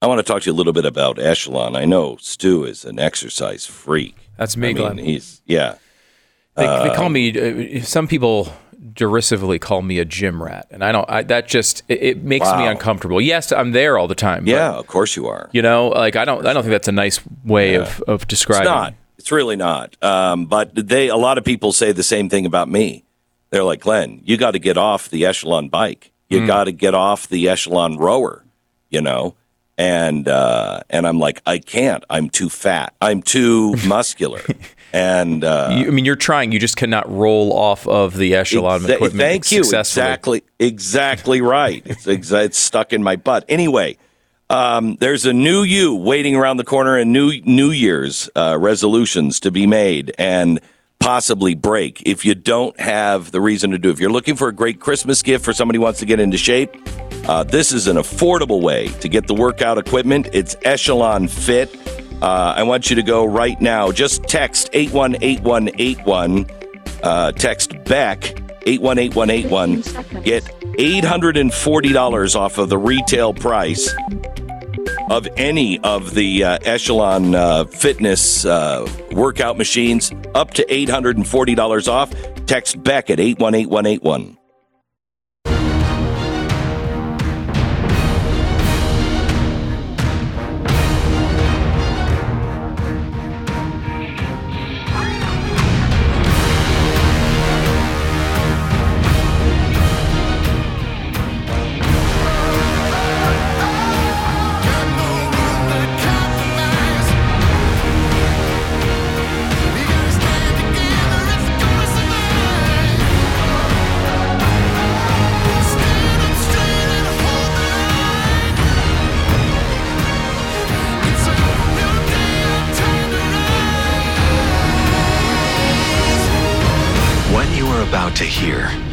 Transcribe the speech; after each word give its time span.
I 0.00 0.06
want 0.06 0.18
to 0.18 0.22
talk 0.22 0.42
to 0.42 0.46
you 0.50 0.52
a 0.54 0.56
little 0.56 0.72
bit 0.72 0.84
about 0.84 1.18
Echelon. 1.18 1.74
I 1.74 1.84
know 1.84 2.16
Stu 2.20 2.64
is 2.64 2.84
an 2.84 2.98
exercise 3.00 3.66
freak. 3.66 4.14
That's 4.36 4.56
me, 4.56 4.68
I 4.68 4.72
mean, 4.72 4.82
Glenn. 4.82 4.98
he's 4.98 5.42
yeah. 5.46 5.76
They, 6.54 6.66
they 6.66 6.94
call 6.94 7.08
me. 7.08 7.78
Uh, 7.78 7.82
some 7.82 8.08
people 8.08 8.52
derisively 8.94 9.58
call 9.58 9.82
me 9.82 9.98
a 9.98 10.04
gym 10.04 10.42
rat, 10.42 10.66
and 10.70 10.84
I 10.84 10.92
don't. 10.92 11.08
I, 11.08 11.22
that 11.24 11.46
just 11.46 11.82
it, 11.88 12.02
it 12.02 12.22
makes 12.22 12.46
me 12.52 12.66
uncomfortable. 12.66 13.20
Yes, 13.20 13.52
I'm 13.52 13.72
there 13.72 13.96
all 13.96 14.08
the 14.08 14.14
time. 14.16 14.44
but, 14.44 14.50
Yeah, 14.50 14.72
of 14.72 14.86
course 14.86 15.14
you 15.16 15.26
are. 15.28 15.50
you 15.52 15.62
know, 15.62 15.88
like 15.88 16.16
I 16.16 16.24
don't. 16.24 16.44
I 16.46 16.52
don't 16.52 16.62
think 16.62 16.72
that's 16.72 16.88
a 16.88 16.92
nice 16.92 17.20
way 17.44 17.74
of 17.74 18.00
of 18.02 18.22
It's 18.22 18.28
describing. 18.30 18.64
not. 18.64 18.94
It's 19.18 19.32
really 19.32 19.56
not. 19.56 19.96
Um, 20.02 20.46
but 20.46 20.74
they, 20.74 21.08
a 21.08 21.16
lot 21.16 21.38
of 21.38 21.44
people 21.44 21.72
say 21.72 21.90
the 21.92 22.04
same 22.04 22.28
thing 22.28 22.46
about 22.46 22.68
me. 22.68 23.04
They're 23.50 23.64
like, 23.64 23.80
Glenn, 23.80 24.20
you 24.24 24.36
got 24.36 24.52
to 24.52 24.58
get 24.60 24.76
off 24.76 25.08
the 25.08 25.24
Echelon 25.26 25.68
bike. 25.68 26.12
You 26.28 26.46
got 26.46 26.64
to 26.64 26.72
get 26.72 26.94
off 26.94 27.26
the 27.28 27.48
Echelon 27.48 27.96
rower. 27.96 28.44
You 28.90 29.00
know, 29.00 29.34
and 29.78 30.28
uh, 30.28 30.80
and 30.90 31.06
I'm 31.06 31.18
like, 31.18 31.40
I 31.46 31.58
can't. 31.58 32.04
I'm 32.10 32.28
too 32.28 32.50
fat. 32.50 32.94
I'm 33.00 33.22
too 33.22 33.76
muscular. 33.86 34.42
And 34.92 35.44
uh, 35.44 35.68
You, 35.70 35.86
I 35.86 35.90
mean, 35.90 36.04
you're 36.04 36.16
trying. 36.16 36.50
You 36.52 36.58
just 36.58 36.76
cannot 36.76 37.10
roll 37.10 37.52
off 37.52 37.86
of 37.86 38.16
the 38.16 38.34
echelon 38.34 38.80
Exa- 38.80 38.94
equipment. 38.94 39.20
Thank 39.20 39.52
you. 39.52 39.60
Exactly. 39.60 40.42
Exactly 40.58 41.40
right. 41.40 41.82
It's, 41.86 42.06
exa- 42.06 42.44
it's 42.46 42.58
stuck 42.58 42.92
in 42.92 43.02
my 43.02 43.16
butt. 43.16 43.44
Anyway, 43.48 43.98
um, 44.50 44.96
there's 44.96 45.26
a 45.26 45.32
new 45.32 45.62
you 45.62 45.94
waiting 45.94 46.34
around 46.34 46.56
the 46.56 46.64
corner 46.64 46.96
and 46.96 47.12
new 47.12 47.40
New 47.44 47.70
Year's 47.70 48.30
uh, 48.34 48.56
resolutions 48.58 49.40
to 49.40 49.50
be 49.50 49.66
made 49.66 50.14
and 50.18 50.58
possibly 51.00 51.54
break 51.54 52.02
if 52.06 52.24
you 52.24 52.34
don't 52.34 52.78
have 52.80 53.30
the 53.30 53.40
reason 53.42 53.70
to 53.72 53.78
do. 53.78 53.90
If 53.90 54.00
you're 54.00 54.10
looking 54.10 54.36
for 54.36 54.48
a 54.48 54.52
great 54.54 54.80
Christmas 54.80 55.22
gift 55.22 55.44
for 55.44 55.52
somebody 55.52 55.76
who 55.76 55.82
wants 55.82 56.00
to 56.00 56.06
get 56.06 56.18
into 56.18 56.38
shape, 56.38 56.74
uh, 57.26 57.44
this 57.44 57.72
is 57.72 57.86
an 57.86 57.96
affordable 57.96 58.62
way 58.62 58.88
to 59.00 59.08
get 59.08 59.26
the 59.26 59.34
workout 59.34 59.78
equipment. 59.78 60.28
It's 60.32 60.56
Echelon 60.62 61.28
Fit. 61.28 61.74
Uh, 62.20 62.54
I 62.56 62.62
want 62.64 62.90
you 62.90 62.96
to 62.96 63.02
go 63.02 63.24
right 63.24 63.60
now. 63.60 63.92
Just 63.92 64.24
text 64.24 64.70
818181. 64.72 66.46
Uh, 67.02 67.32
text 67.32 67.72
Beck 67.84 68.24
818181. 68.66 70.22
Get 70.22 70.44
$840 70.78 72.36
off 72.36 72.58
of 72.58 72.68
the 72.68 72.78
retail 72.78 73.34
price 73.34 73.94
of 75.10 75.26
any 75.36 75.78
of 75.80 76.14
the 76.14 76.44
uh, 76.44 76.58
Echelon 76.62 77.34
uh, 77.34 77.64
fitness 77.64 78.44
uh, 78.44 78.86
workout 79.12 79.56
machines, 79.56 80.12
up 80.34 80.52
to 80.54 80.64
$840 80.66 81.88
off. 81.88 82.12
Text 82.46 82.82
Beck 82.82 83.10
at 83.10 83.20
818181. 83.20 84.37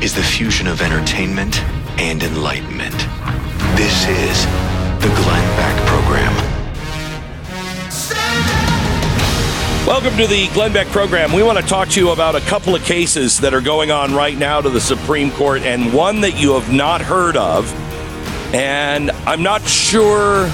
Is 0.05 0.13
the 0.13 0.21
fusion 0.21 0.67
of 0.67 0.83
entertainment 0.83 1.59
and 1.99 2.21
enlightenment. 2.21 2.93
This 3.75 4.07
is 4.07 4.45
the 5.01 5.11
Glenn 5.23 5.57
Beck 5.57 5.87
Program. 5.87 6.31
Welcome 9.87 10.15
to 10.17 10.27
the 10.27 10.47
Glenn 10.53 10.73
Beck 10.73 10.85
program. 10.89 11.33
We 11.33 11.41
want 11.41 11.57
to 11.57 11.65
talk 11.65 11.89
to 11.89 11.99
you 11.99 12.11
about 12.11 12.35
a 12.35 12.41
couple 12.41 12.75
of 12.75 12.83
cases 12.83 13.39
that 13.39 13.55
are 13.55 13.61
going 13.61 13.89
on 13.89 14.13
right 14.13 14.37
now 14.37 14.61
to 14.61 14.69
the 14.69 14.79
Supreme 14.79 15.31
Court, 15.31 15.63
and 15.63 15.91
one 15.91 16.21
that 16.21 16.39
you 16.39 16.53
have 16.53 16.71
not 16.71 17.01
heard 17.01 17.35
of. 17.35 17.73
And 18.53 19.09
I'm 19.09 19.41
not 19.41 19.67
sure 19.67 20.45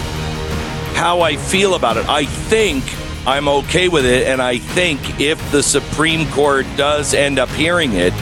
how 0.94 1.20
I 1.20 1.36
feel 1.36 1.76
about 1.76 1.98
it. 1.98 2.08
I 2.08 2.24
think 2.24 2.86
I'm 3.28 3.50
okay 3.50 3.90
with 3.90 4.06
it, 4.06 4.28
and 4.28 4.42
I 4.42 4.60
think 4.60 5.20
if 5.20 5.52
the 5.52 5.62
Supreme 5.62 6.26
Court 6.32 6.66
does 6.78 7.14
end 7.14 7.38
up 7.38 7.50
hearing 7.50 7.92
it, 7.96 8.14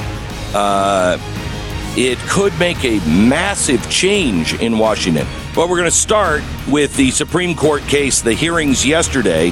uh, 0.54 1.18
it 1.98 2.18
could 2.20 2.58
make 2.60 2.84
a 2.86 3.00
massive 3.08 3.88
change 3.90 4.54
in 4.56 4.78
Washington. 4.78 5.28
But 5.56 5.70
we're 5.70 5.78
going 5.78 5.90
to 5.90 5.96
start 5.96 6.44
with 6.68 6.96
the 6.96 7.12
Supreme 7.12 7.56
Court 7.56 7.82
case, 7.84 8.22
the 8.22 8.34
hearings 8.34 8.86
yesterday 8.86 9.52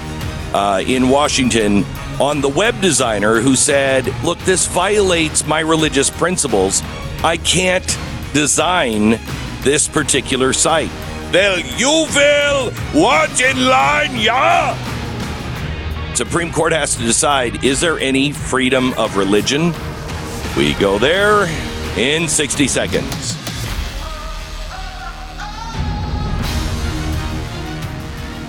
uh, 0.53 0.83
in 0.85 1.09
Washington 1.09 1.83
on 2.19 2.41
the 2.41 2.49
web 2.49 2.79
designer 2.81 3.41
who 3.41 3.55
said, 3.55 4.07
Look, 4.23 4.39
this 4.39 4.67
violates 4.67 5.45
my 5.45 5.59
religious 5.59 6.09
principles. 6.09 6.81
I 7.23 7.37
can't 7.37 7.97
design 8.33 9.19
this 9.61 9.87
particular 9.87 10.53
site. 10.53 10.91
Well, 11.33 11.59
you 11.59 12.07
will 12.15 12.71
watch 12.93 13.41
in 13.41 13.65
line, 13.65 14.15
yeah? 14.15 14.75
Supreme 16.13 16.51
Court 16.51 16.71
has 16.71 16.95
to 16.95 17.03
decide 17.03 17.63
is 17.63 17.81
there 17.81 17.99
any 17.99 18.31
freedom 18.31 18.93
of 18.93 19.17
religion? 19.17 19.73
We 20.57 20.73
go 20.73 20.97
there 20.97 21.47
in 21.99 22.27
60 22.27 22.67
seconds. 22.67 23.37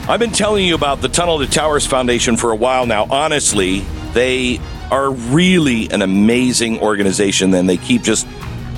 I've 0.09 0.19
been 0.19 0.33
telling 0.33 0.65
you 0.65 0.75
about 0.75 1.03
the 1.03 1.09
Tunnel 1.11 1.39
to 1.41 1.47
Towers 1.47 1.87
Foundation 1.87 2.39
for 2.39 2.51
a 2.51 2.57
while 2.57 2.87
now. 2.87 3.07
Honestly, 3.11 3.81
they 4.15 4.59
are 4.91 5.11
really 5.11 5.91
an 5.91 6.01
amazing 6.01 6.81
organization 6.81 7.53
and 7.53 7.69
they 7.69 7.77
keep 7.77 8.01
just 8.01 8.27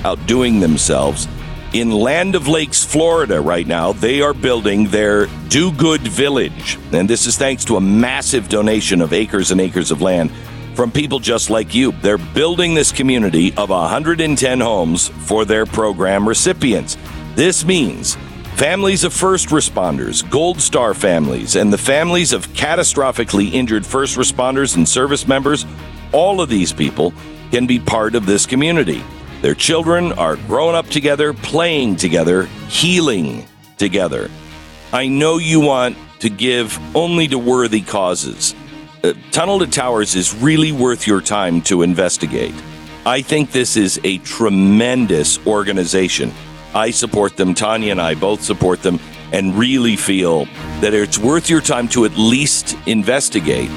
outdoing 0.03 0.59
themselves. 0.59 1.29
In 1.71 1.89
Land 1.89 2.35
O' 2.35 2.39
Lakes, 2.39 2.83
Florida, 2.83 3.39
right 3.39 3.65
now, 3.65 3.93
they 3.93 4.21
are 4.21 4.33
building 4.33 4.87
their 4.87 5.27
Do 5.47 5.71
Good 5.71 6.01
Village. 6.01 6.77
And 6.91 7.09
this 7.09 7.25
is 7.25 7.37
thanks 7.37 7.63
to 7.65 7.77
a 7.77 7.81
massive 7.81 8.49
donation 8.49 8.99
of 8.99 9.13
acres 9.13 9.51
and 9.51 9.61
acres 9.61 9.89
of 9.89 10.01
land 10.01 10.31
from 10.75 10.91
people 10.91 11.19
just 11.19 11.49
like 11.49 11.73
you. 11.75 11.91
They're 12.01 12.17
building 12.17 12.73
this 12.73 12.91
community 12.91 13.53
of 13.57 13.69
110 13.69 14.59
homes 14.59 15.09
for 15.09 15.45
their 15.45 15.65
program 15.65 16.27
recipients. 16.27 16.97
This 17.35 17.65
means 17.65 18.15
families 18.55 19.03
of 19.03 19.13
first 19.13 19.49
responders, 19.49 20.27
Gold 20.29 20.61
Star 20.61 20.93
families, 20.93 21.55
and 21.55 21.71
the 21.71 21.77
families 21.77 22.33
of 22.33 22.47
catastrophically 22.49 23.53
injured 23.53 23.85
first 23.85 24.17
responders 24.17 24.75
and 24.75 24.87
service 24.87 25.27
members, 25.27 25.65
all 26.11 26.41
of 26.41 26.49
these 26.49 26.73
people 26.73 27.13
can 27.51 27.65
be 27.67 27.79
part 27.79 28.15
of 28.15 28.25
this 28.25 28.45
community. 28.45 29.03
Their 29.41 29.55
children 29.55 30.11
are 30.13 30.35
growing 30.35 30.75
up 30.75 30.87
together, 30.87 31.33
playing 31.33 31.95
together, 31.95 32.45
healing 32.67 33.45
together. 33.77 34.29
I 34.93 35.07
know 35.07 35.37
you 35.37 35.59
want 35.59 35.97
to 36.19 36.29
give 36.29 36.79
only 36.95 37.27
to 37.29 37.39
worthy 37.39 37.81
causes. 37.81 38.53
Uh, 39.03 39.13
Tunnel 39.31 39.57
to 39.59 39.67
Towers 39.67 40.15
is 40.15 40.35
really 40.35 40.71
worth 40.71 41.07
your 41.07 41.21
time 41.21 41.61
to 41.63 41.81
investigate. 41.81 42.53
I 43.03 43.23
think 43.23 43.51
this 43.51 43.75
is 43.75 43.99
a 44.03 44.19
tremendous 44.19 45.43
organization. 45.47 46.31
I 46.75 46.91
support 46.91 47.35
them. 47.35 47.55
Tanya 47.55 47.91
and 47.91 48.01
I 48.01 48.13
both 48.13 48.43
support 48.43 48.83
them 48.83 48.99
and 49.31 49.57
really 49.57 49.95
feel 49.95 50.45
that 50.81 50.93
it's 50.93 51.17
worth 51.17 51.49
your 51.49 51.61
time 51.61 51.87
to 51.89 52.05
at 52.05 52.15
least 52.15 52.77
investigate. 52.85 53.71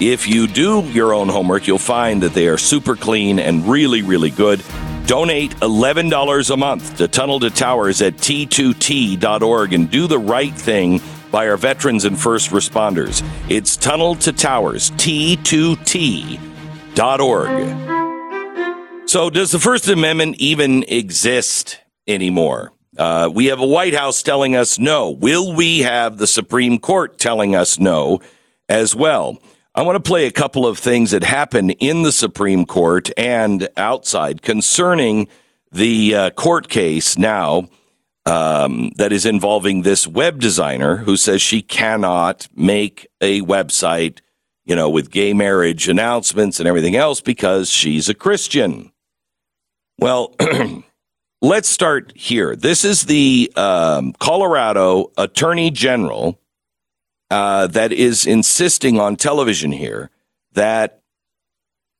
If 0.00 0.28
you 0.28 0.46
do 0.46 0.82
your 0.82 1.12
own 1.12 1.28
homework, 1.28 1.66
you'll 1.66 1.78
find 1.78 2.22
that 2.22 2.34
they 2.34 2.46
are 2.46 2.58
super 2.58 2.94
clean 2.94 3.40
and 3.40 3.66
really, 3.66 4.02
really 4.02 4.30
good. 4.30 4.62
Donate 5.06 5.56
$11 5.56 6.50
a 6.50 6.56
month 6.56 6.98
to 6.98 7.08
Tunnel 7.08 7.40
to 7.40 7.50
Towers 7.50 8.00
at 8.00 8.14
t2t.org 8.14 9.72
and 9.72 9.90
do 9.90 10.06
the 10.06 10.18
right 10.20 10.54
thing 10.54 11.00
by 11.30 11.48
our 11.48 11.56
veterans 11.56 12.04
and 12.04 12.18
first 12.18 12.50
responders. 12.50 13.22
It's 13.48 13.76
Tunnel 13.76 14.14
to 14.16 14.32
Towers, 14.32 14.90
t2t.org. 14.92 16.28
So, 19.08 19.30
does 19.30 19.50
the 19.52 19.58
First 19.58 19.88
Amendment 19.88 20.36
even 20.38 20.84
exist 20.84 21.78
anymore? 22.06 22.72
Uh, 22.96 23.30
we 23.32 23.46
have 23.46 23.60
a 23.60 23.66
White 23.66 23.94
House 23.94 24.22
telling 24.22 24.56
us 24.56 24.78
no. 24.78 25.10
Will 25.10 25.54
we 25.54 25.80
have 25.80 26.18
the 26.18 26.26
Supreme 26.26 26.78
Court 26.78 27.18
telling 27.18 27.54
us 27.54 27.78
no 27.78 28.20
as 28.68 28.94
well? 28.94 29.38
I 29.74 29.82
want 29.82 29.96
to 29.96 30.08
play 30.08 30.26
a 30.26 30.32
couple 30.32 30.66
of 30.66 30.78
things 30.78 31.12
that 31.12 31.22
happen 31.22 31.70
in 31.70 32.02
the 32.02 32.10
Supreme 32.10 32.66
Court 32.66 33.10
and 33.16 33.68
outside 33.76 34.42
concerning 34.42 35.28
the 35.70 36.14
uh, 36.14 36.30
court 36.30 36.68
case 36.68 37.16
now 37.16 37.68
um, 38.28 38.90
that 38.96 39.10
is 39.10 39.24
involving 39.24 39.82
this 39.82 40.06
web 40.06 40.38
designer 40.38 40.98
who 40.98 41.16
says 41.16 41.40
she 41.40 41.62
cannot 41.62 42.46
make 42.54 43.06
a 43.22 43.40
website, 43.40 44.18
you 44.66 44.76
know, 44.76 44.90
with 44.90 45.10
gay 45.10 45.32
marriage 45.32 45.88
announcements 45.88 46.60
and 46.60 46.68
everything 46.68 46.94
else 46.94 47.22
because 47.22 47.70
she's 47.70 48.10
a 48.10 48.14
Christian. 48.14 48.92
Well, 49.98 50.34
let's 51.42 51.70
start 51.70 52.12
here. 52.14 52.54
This 52.54 52.84
is 52.84 53.04
the 53.04 53.50
um, 53.56 54.12
Colorado 54.20 55.10
Attorney 55.16 55.70
General 55.70 56.38
uh, 57.30 57.66
that 57.68 57.92
is 57.92 58.26
insisting 58.26 59.00
on 59.00 59.16
television 59.16 59.72
here 59.72 60.10
that 60.52 61.00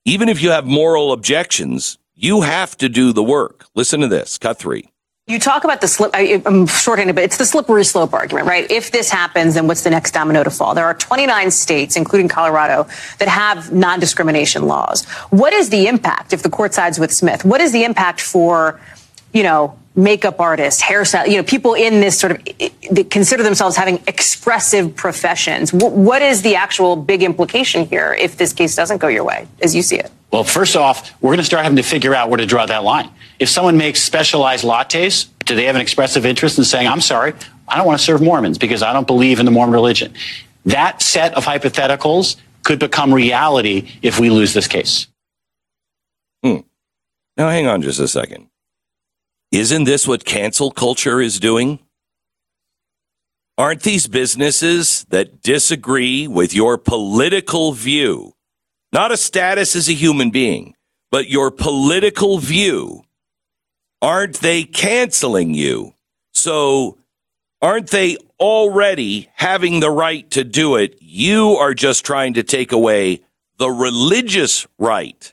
even 0.04 0.28
if 0.28 0.42
you 0.42 0.50
have 0.50 0.66
moral 0.66 1.12
objections, 1.12 1.98
you 2.14 2.42
have 2.42 2.76
to 2.76 2.90
do 2.90 3.14
the 3.14 3.24
work. 3.24 3.64
Listen 3.74 4.00
to 4.00 4.08
this. 4.08 4.36
Cut 4.36 4.58
three. 4.58 4.90
You 5.28 5.38
talk 5.38 5.64
about 5.64 5.82
the 5.82 5.88
slip, 5.88 6.10
I'm 6.14 6.66
shorthanded, 6.66 7.14
but 7.14 7.22
it's 7.22 7.36
the 7.36 7.44
slippery 7.44 7.84
slope 7.84 8.14
argument, 8.14 8.46
right? 8.46 8.68
If 8.70 8.92
this 8.92 9.10
happens, 9.10 9.54
then 9.54 9.66
what's 9.66 9.82
the 9.82 9.90
next 9.90 10.12
domino 10.12 10.42
to 10.42 10.50
fall? 10.50 10.74
There 10.74 10.86
are 10.86 10.94
29 10.94 11.50
states, 11.50 11.96
including 11.96 12.28
Colorado, 12.28 12.86
that 13.18 13.28
have 13.28 13.70
non 13.70 14.00
discrimination 14.00 14.66
laws. 14.66 15.04
What 15.28 15.52
is 15.52 15.68
the 15.68 15.86
impact 15.86 16.32
if 16.32 16.42
the 16.42 16.48
court 16.48 16.72
sides 16.72 16.98
with 16.98 17.12
Smith? 17.12 17.44
What 17.44 17.60
is 17.60 17.72
the 17.72 17.84
impact 17.84 18.22
for, 18.22 18.80
you 19.34 19.42
know, 19.42 19.78
makeup 19.94 20.40
artists, 20.40 20.80
hairstyle, 20.80 21.28
you 21.28 21.36
know, 21.36 21.42
people 21.42 21.74
in 21.74 22.00
this 22.00 22.18
sort 22.18 22.32
of 22.32 22.44
that 22.90 23.10
consider 23.10 23.42
themselves 23.42 23.76
having 23.76 24.02
expressive 24.06 24.96
professions. 24.96 25.74
what 25.74 26.22
is 26.22 26.40
the 26.40 26.54
actual 26.54 26.96
big 26.96 27.22
implication 27.22 27.84
here 27.84 28.14
if 28.14 28.38
this 28.38 28.54
case 28.54 28.74
doesn't 28.74 28.96
go 28.98 29.08
your 29.08 29.24
way, 29.24 29.46
as 29.60 29.74
you 29.74 29.82
see 29.82 29.96
it? 29.96 30.10
Well, 30.30 30.44
first 30.44 30.74
off, 30.74 31.12
we're 31.20 31.30
going 31.30 31.38
to 31.38 31.44
start 31.44 31.64
having 31.64 31.76
to 31.76 31.82
figure 31.82 32.14
out 32.14 32.30
where 32.30 32.38
to 32.38 32.46
draw 32.46 32.64
that 32.64 32.84
line. 32.84 33.10
If 33.38 33.48
someone 33.48 33.76
makes 33.76 34.02
specialized 34.02 34.64
lattes, 34.64 35.28
do 35.44 35.54
they 35.54 35.64
have 35.64 35.76
an 35.76 35.80
expressive 35.80 36.26
interest 36.26 36.58
in 36.58 36.64
saying, 36.64 36.88
I'm 36.88 37.00
sorry, 37.00 37.34
I 37.66 37.76
don't 37.76 37.86
want 37.86 37.98
to 37.98 38.04
serve 38.04 38.20
Mormons 38.20 38.58
because 38.58 38.82
I 38.82 38.92
don't 38.92 39.06
believe 39.06 39.38
in 39.38 39.46
the 39.46 39.52
Mormon 39.52 39.74
religion? 39.74 40.14
That 40.66 41.00
set 41.00 41.34
of 41.34 41.44
hypotheticals 41.44 42.36
could 42.64 42.78
become 42.78 43.14
reality 43.14 43.90
if 44.02 44.18
we 44.18 44.30
lose 44.30 44.52
this 44.52 44.66
case. 44.66 45.06
Hmm. 46.42 46.58
Now, 47.36 47.48
hang 47.48 47.66
on 47.66 47.82
just 47.82 48.00
a 48.00 48.08
second. 48.08 48.48
Isn't 49.52 49.84
this 49.84 50.06
what 50.06 50.24
cancel 50.24 50.70
culture 50.70 51.20
is 51.20 51.40
doing? 51.40 51.78
Aren't 53.56 53.82
these 53.82 54.06
businesses 54.06 55.04
that 55.08 55.42
disagree 55.42 56.28
with 56.28 56.54
your 56.54 56.78
political 56.78 57.72
view, 57.72 58.34
not 58.92 59.10
a 59.10 59.16
status 59.16 59.74
as 59.74 59.88
a 59.88 59.94
human 59.94 60.30
being, 60.30 60.74
but 61.10 61.28
your 61.28 61.50
political 61.50 62.38
view, 62.38 63.02
aren't 64.00 64.40
they 64.40 64.64
canceling 64.64 65.54
you? 65.54 65.94
So 66.32 66.98
aren't 67.60 67.90
they 67.90 68.16
already 68.38 69.28
having 69.34 69.80
the 69.80 69.90
right 69.90 70.30
to 70.30 70.44
do 70.44 70.76
it? 70.76 70.96
You 71.00 71.56
are 71.56 71.74
just 71.74 72.04
trying 72.04 72.34
to 72.34 72.42
take 72.42 72.72
away 72.72 73.22
the 73.58 73.70
religious 73.70 74.66
right. 74.78 75.32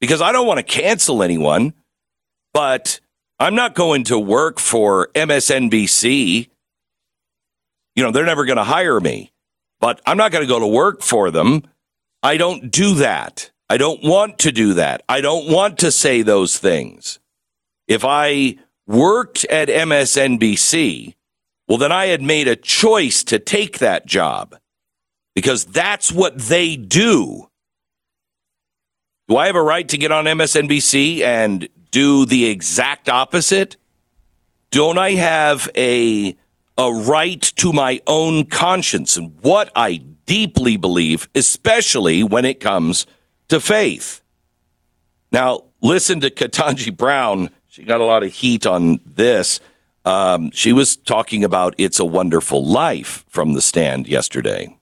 Because 0.00 0.20
I 0.20 0.32
don't 0.32 0.46
want 0.46 0.58
to 0.58 0.64
cancel 0.64 1.22
anyone, 1.22 1.72
but 2.52 3.00
I'm 3.40 3.54
not 3.54 3.74
going 3.74 4.04
to 4.04 4.18
work 4.18 4.58
for 4.58 5.08
MSNBC. 5.14 6.48
You 7.94 8.02
know, 8.02 8.10
they're 8.10 8.24
never 8.24 8.44
going 8.44 8.58
to 8.58 8.64
hire 8.64 9.00
me, 9.00 9.32
but 9.80 10.00
I'm 10.06 10.16
not 10.16 10.32
going 10.32 10.42
to 10.42 10.48
go 10.48 10.60
to 10.60 10.66
work 10.66 11.02
for 11.02 11.30
them. 11.30 11.62
I 12.22 12.36
don't 12.36 12.70
do 12.70 12.94
that. 12.94 13.50
I 13.70 13.76
don't 13.76 14.02
want 14.02 14.38
to 14.40 14.52
do 14.52 14.74
that. 14.74 15.02
I 15.08 15.20
don't 15.20 15.50
want 15.50 15.78
to 15.78 15.92
say 15.92 16.22
those 16.22 16.58
things. 16.58 17.18
If 17.88 18.04
I 18.04 18.56
worked 18.86 19.44
at 19.46 19.68
MSNBC, 19.68 21.14
well, 21.66 21.78
then 21.78 21.92
I 21.92 22.06
had 22.06 22.22
made 22.22 22.46
a 22.46 22.56
choice 22.56 23.24
to 23.24 23.38
take 23.38 23.78
that 23.78 24.06
job 24.06 24.56
because 25.34 25.64
that's 25.64 26.12
what 26.12 26.38
they 26.38 26.76
do. 26.76 27.48
Do 29.28 29.36
I 29.36 29.46
have 29.46 29.56
a 29.56 29.62
right 29.62 29.86
to 29.88 29.98
get 29.98 30.10
on 30.10 30.24
MSNBC 30.24 31.20
and 31.20 31.68
do 31.90 32.24
the 32.24 32.46
exact 32.46 33.08
opposite? 33.08 33.76
Don't 34.70 34.98
I 34.98 35.12
have 35.12 35.68
a 35.76 36.36
a 36.78 36.92
right 36.92 37.42
to 37.42 37.72
my 37.72 38.00
own 38.06 38.46
conscience 38.46 39.16
and 39.16 39.36
what 39.42 39.70
I 39.74 39.96
deeply 40.26 40.76
believe, 40.76 41.28
especially 41.34 42.22
when 42.22 42.44
it 42.44 42.60
comes 42.60 43.06
to 43.48 43.60
faith? 43.60 44.22
Now, 45.32 45.64
listen 45.82 46.20
to 46.20 46.30
Ketanji 46.30 46.96
Brown. 46.96 47.50
She 47.78 47.84
got 47.84 48.00
a 48.00 48.04
lot 48.04 48.24
of 48.24 48.32
heat 48.32 48.66
on 48.66 48.98
this. 49.06 49.60
Um, 50.04 50.50
she 50.50 50.72
was 50.72 50.96
talking 50.96 51.44
about 51.44 51.76
It's 51.78 52.00
a 52.00 52.04
Wonderful 52.04 52.66
Life 52.66 53.24
from 53.28 53.52
the 53.52 53.60
stand 53.60 54.08
yesterday 54.08 54.74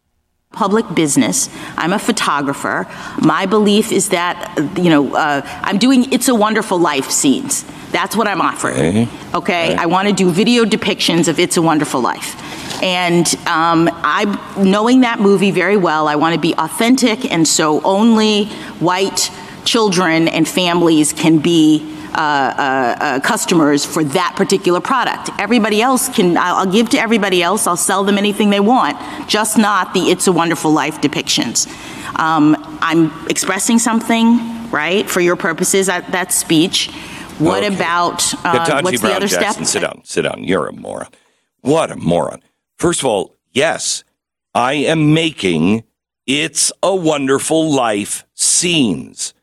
public 0.53 0.87
business. 0.95 1.51
I'm 1.77 1.93
a 1.93 1.99
photographer. 1.99 2.87
My 3.21 3.45
belief 3.45 3.93
is 3.93 4.09
that, 4.09 4.57
you 4.79 4.89
know, 4.89 5.15
uh, 5.15 5.43
I'm 5.45 5.77
doing 5.77 6.11
It's 6.11 6.29
a 6.29 6.35
Wonderful 6.35 6.79
Life 6.79 7.11
scenes. 7.11 7.63
That's 7.93 8.17
what 8.17 8.27
I'm 8.27 8.41
offering. 8.41 8.79
Okay. 8.79 9.09
okay? 9.35 9.75
I 9.75 9.85
want 9.85 10.09
to 10.09 10.15
do 10.15 10.31
video 10.31 10.65
depictions 10.65 11.29
of 11.29 11.39
It's 11.39 11.59
a 11.59 11.63
Wonderful 11.63 12.01
Life. 12.01 12.83
And 12.83 13.27
um, 13.47 13.91
I, 13.93 14.25
knowing 14.57 15.03
that 15.03 15.21
movie 15.21 15.51
very 15.51 15.77
well, 15.77 16.09
I 16.09 16.17
want 16.17 16.35
to 16.35 16.41
be 16.41 16.55
authentic, 16.55 17.31
and 17.31 17.47
so 17.47 17.83
only 17.83 18.47
white 18.81 19.31
children 19.67 20.27
and 20.27 20.49
families 20.49 21.13
can 21.13 21.37
be 21.37 21.96
uh, 22.17 22.19
uh, 22.19 22.97
uh, 22.99 23.21
customers 23.21 23.85
for 23.85 24.03
that 24.05 24.35
particular 24.37 24.81
product. 24.81 25.31
Everybody 25.39 25.83
else 25.83 26.09
can, 26.09 26.37
I'll 26.37 26.71
give 26.71 26.89
to 26.91 26.99
everybody 26.99 27.43
else, 27.43 27.67
I'll 27.67 27.77
sell 27.77 28.05
them 28.05 28.17
anything 28.17 28.51
they 28.51 28.61
want, 28.61 28.97
just 29.29 29.59
not 29.59 29.95
the 29.95 30.11
It's 30.11 30.27
a 30.27 30.33
Wonderful 30.33 30.73
Life 30.73 31.01
depictions. 31.01 31.69
Um, 32.19 32.57
I'm 32.81 33.13
expressing 33.29 33.79
something, 33.79 34.71
right, 34.71 35.09
for 35.09 35.21
your 35.21 35.37
purposes, 35.37 35.87
that, 35.87 36.11
that 36.13 36.33
speech. 36.33 36.91
What 37.39 37.63
okay. 37.63 37.75
about, 37.75 38.33
uh, 38.45 38.81
what's 38.81 39.01
Brown 39.01 39.11
the 39.11 39.17
other 39.17 39.29
Jackson, 39.29 39.67
step? 39.67 39.83
Sit 39.83 39.87
down, 39.87 40.05
sit 40.05 40.23
down. 40.23 40.43
You're 40.43 40.69
a 40.69 40.73
moron. 40.73 41.09
What 41.61 41.91
a 41.91 41.97
moron. 41.97 42.43
First 42.79 43.01
of 43.01 43.07
all, 43.07 43.37
yes, 43.53 44.05
I 44.55 44.73
am 44.75 45.13
making 45.13 45.85
It's 46.27 46.73
a 46.83 46.95
Wonderful 46.95 47.71
Life 47.71 48.25
scenes. 48.33 49.35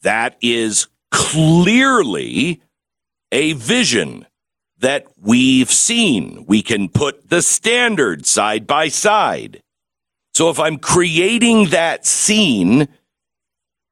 That 0.00 0.36
is 0.40 0.88
clearly 1.12 2.60
a 3.30 3.52
vision 3.52 4.26
that 4.78 5.06
we've 5.16 5.70
seen. 5.70 6.44
We 6.48 6.62
can 6.62 6.88
put 6.88 7.28
the 7.30 7.40
standard 7.42 8.26
side 8.26 8.66
by 8.66 8.88
side. 8.88 9.62
So 10.34 10.50
if 10.50 10.58
I'm 10.58 10.78
creating 10.78 11.68
that 11.68 12.04
scene, 12.04 12.88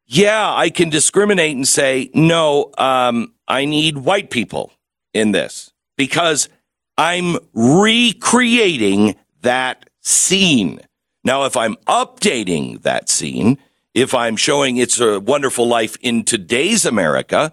yeah, 0.06 0.52
I 0.52 0.70
can 0.70 0.88
discriminate 0.88 1.54
and 1.54 1.68
say, 1.68 2.10
no, 2.14 2.72
um, 2.76 3.34
I 3.46 3.66
need 3.66 3.98
white 3.98 4.30
people 4.30 4.72
in 5.14 5.30
this 5.30 5.72
because 5.96 6.48
I'm 6.96 7.36
recreating 7.54 9.14
that 9.42 9.88
scene. 10.00 10.80
Now, 11.22 11.44
if 11.44 11.56
I'm 11.56 11.76
updating 11.86 12.82
that 12.82 13.08
scene, 13.08 13.58
if 13.94 14.14
I'm 14.14 14.36
showing 14.36 14.76
it's 14.76 15.00
a 15.00 15.20
wonderful 15.20 15.66
life 15.66 15.96
in 16.00 16.24
today's 16.24 16.84
America, 16.84 17.52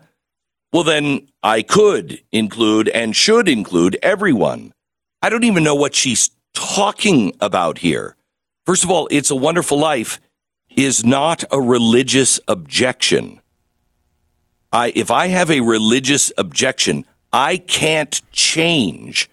well, 0.72 0.84
then 0.84 1.28
I 1.42 1.62
could 1.62 2.22
include 2.32 2.90
and 2.90 3.16
should 3.16 3.48
include 3.48 3.98
everyone. 4.04 4.74
I 5.22 5.30
don't 5.30 5.46
even 5.46 5.64
know 5.64 5.76
what 5.76 5.96
she's 5.96 6.30
talking 6.54 7.34
about 7.40 7.80
here. 7.80 8.16
First 8.66 8.84
of 8.84 8.92
all, 8.92 9.08
it's 9.10 9.32
a 9.32 9.36
wonderful 9.36 9.80
life 9.80 10.20
is 10.76 11.06
not 11.06 11.44
a 11.52 11.60
religious 11.60 12.40
objection. 12.48 13.42
I, 14.72 14.92
if 14.96 15.10
I 15.10 15.28
have 15.28 15.50
a 15.50 15.62
religious 15.62 16.32
objection, 16.38 17.06
I 17.32 17.58
can't 17.58 18.22
change 18.32 19.30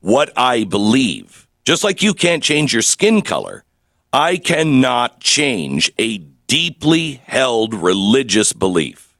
what 0.00 0.32
I 0.36 0.64
believe. 0.64 1.48
Just 1.64 1.84
like 1.84 2.02
you 2.02 2.12
can't 2.12 2.42
change 2.42 2.72
your 2.72 2.82
skin 2.82 3.22
color, 3.22 3.64
I 4.12 4.36
cannot 4.36 5.20
change 5.20 5.92
a 5.98 6.18
deeply 6.52 7.22
held 7.24 7.72
religious 7.72 8.52
belief. 8.52 9.16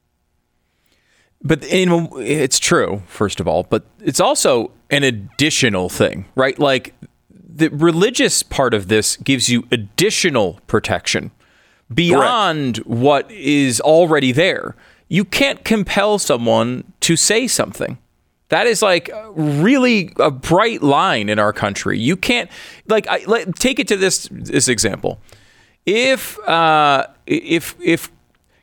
But 1.43 1.61
it's 1.63 2.59
true, 2.59 3.03
first 3.07 3.41
of 3.41 3.49
all, 3.49 3.63
but 3.63 3.87
it's 4.01 4.21
also 4.21 4.71
an 4.91 5.03
additional 5.03 5.89
thing, 5.89 6.27
right? 6.35 6.59
Like 6.59 6.95
the 7.31 7.71
religious 7.71 8.43
part 8.43 8.75
of 8.75 8.89
this 8.89 9.17
gives 9.17 9.49
you 9.49 9.67
additional 9.73 10.61
protection 10.67 11.31
beyond 11.93 12.77
Correct. 12.77 12.87
what 12.87 13.31
is 13.31 13.81
already 13.81 14.33
there. 14.33 14.77
You 15.09 15.25
can't 15.25 15.65
compel 15.65 16.19
someone 16.19 16.85
to 17.01 17.17
say 17.17 17.49
something. 17.49 17.97
That 18.51 18.67
is 18.67 18.83
like 18.83 19.11
really 19.31 20.13
a 20.19 20.31
bright 20.31 20.83
line 20.83 21.31
in 21.31 21.39
our 21.39 21.55
country. 21.55 21.99
You 21.99 22.19
can't 22.19 22.51
like 22.89 23.07
I, 23.09 23.25
let, 23.27 23.57
take 23.57 23.79
it 23.79 23.89
to 23.89 23.97
this 23.97 24.29
this 24.31 24.69
example 24.69 25.19
if 25.87 26.39
uh, 26.49 27.07
if 27.27 27.77
if 27.81 28.11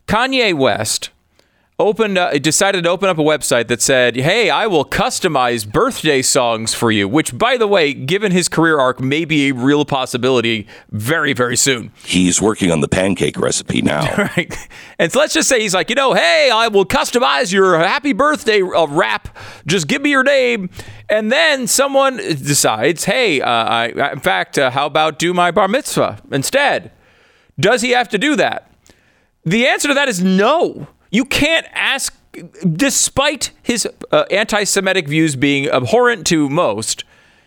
Kanye 0.08 0.54
West 0.54 1.12
opened 1.80 2.18
uh, 2.18 2.38
decided 2.38 2.84
to 2.84 2.90
open 2.90 3.08
up 3.10 3.18
a 3.18 3.24
website 3.24 3.68
that 3.68 3.82
said, 3.82 4.16
"Hey, 4.16 4.50
I 4.50 4.68
will 4.68 4.86
customize 4.86 5.70
birthday 5.70 6.22
songs 6.22 6.74
for 6.74 6.92
you." 6.92 7.08
Which, 7.08 7.38
by 7.38 7.58
the 7.58 7.68
way, 7.68 7.94
given 7.94 8.32
his 8.32 8.50
career 8.50 8.80
arc, 8.80 9.00
may 9.00 9.26
be 9.26 9.50
a 9.50 9.54
real 9.54 9.86
possibility 9.86 10.68
very, 10.92 11.34
very 11.34 11.56
soon. 11.56 11.92
He's 12.04 12.42
working 12.42 12.72
on 12.72 12.82
the 12.82 12.88
pancake 12.88 13.38
recipe 13.38 13.82
now. 13.82 14.14
right. 14.36 14.56
And 15.00 15.12
so 15.12 15.20
let's 15.20 15.34
just 15.34 15.48
say 15.48 15.62
he's 15.62 15.74
like, 15.74 15.90
you 15.90 15.96
know, 15.96 16.14
hey, 16.14 16.50
I 16.54 16.68
will 16.68 16.86
customize 16.86 17.54
your 17.54 17.80
happy 17.80 18.14
birthday 18.14 18.62
uh, 18.62 18.88
rap. 18.88 19.38
Just 19.66 19.88
give 19.88 20.02
me 20.02 20.10
your 20.10 20.24
name. 20.24 20.70
And 21.10 21.32
then 21.32 21.66
someone 21.66 22.18
decides, 22.18 23.06
hey, 23.06 23.42
uh, 23.42 23.50
I, 23.50 24.12
in 24.12 24.20
fact, 24.20 24.60
uh, 24.60 24.70
how 24.70 24.86
about 24.86 25.18
do 25.18 25.34
my 25.34 25.50
bar 25.50 25.68
mitzvah 25.68 26.22
instead? 26.32 26.92
Does 27.60 27.82
he 27.82 27.92
have 27.92 28.10
to 28.10 28.18
do 28.18 28.36
that? 28.36 28.72
The 29.46 29.68
answer 29.68 29.88
to 29.88 29.94
that 29.94 30.10
is 30.10 30.24
no. 30.24 30.88
You 31.12 31.26
can't 31.26 31.66
ask, 31.74 32.16
despite 32.62 33.52
his 33.64 33.88
uh, 34.12 34.26
anti 34.30 34.64
Semitic 34.64 35.08
views 35.08 35.36
being 35.36 35.68
abhorrent 35.68 36.28
to 36.28 36.50
most, 36.50 37.04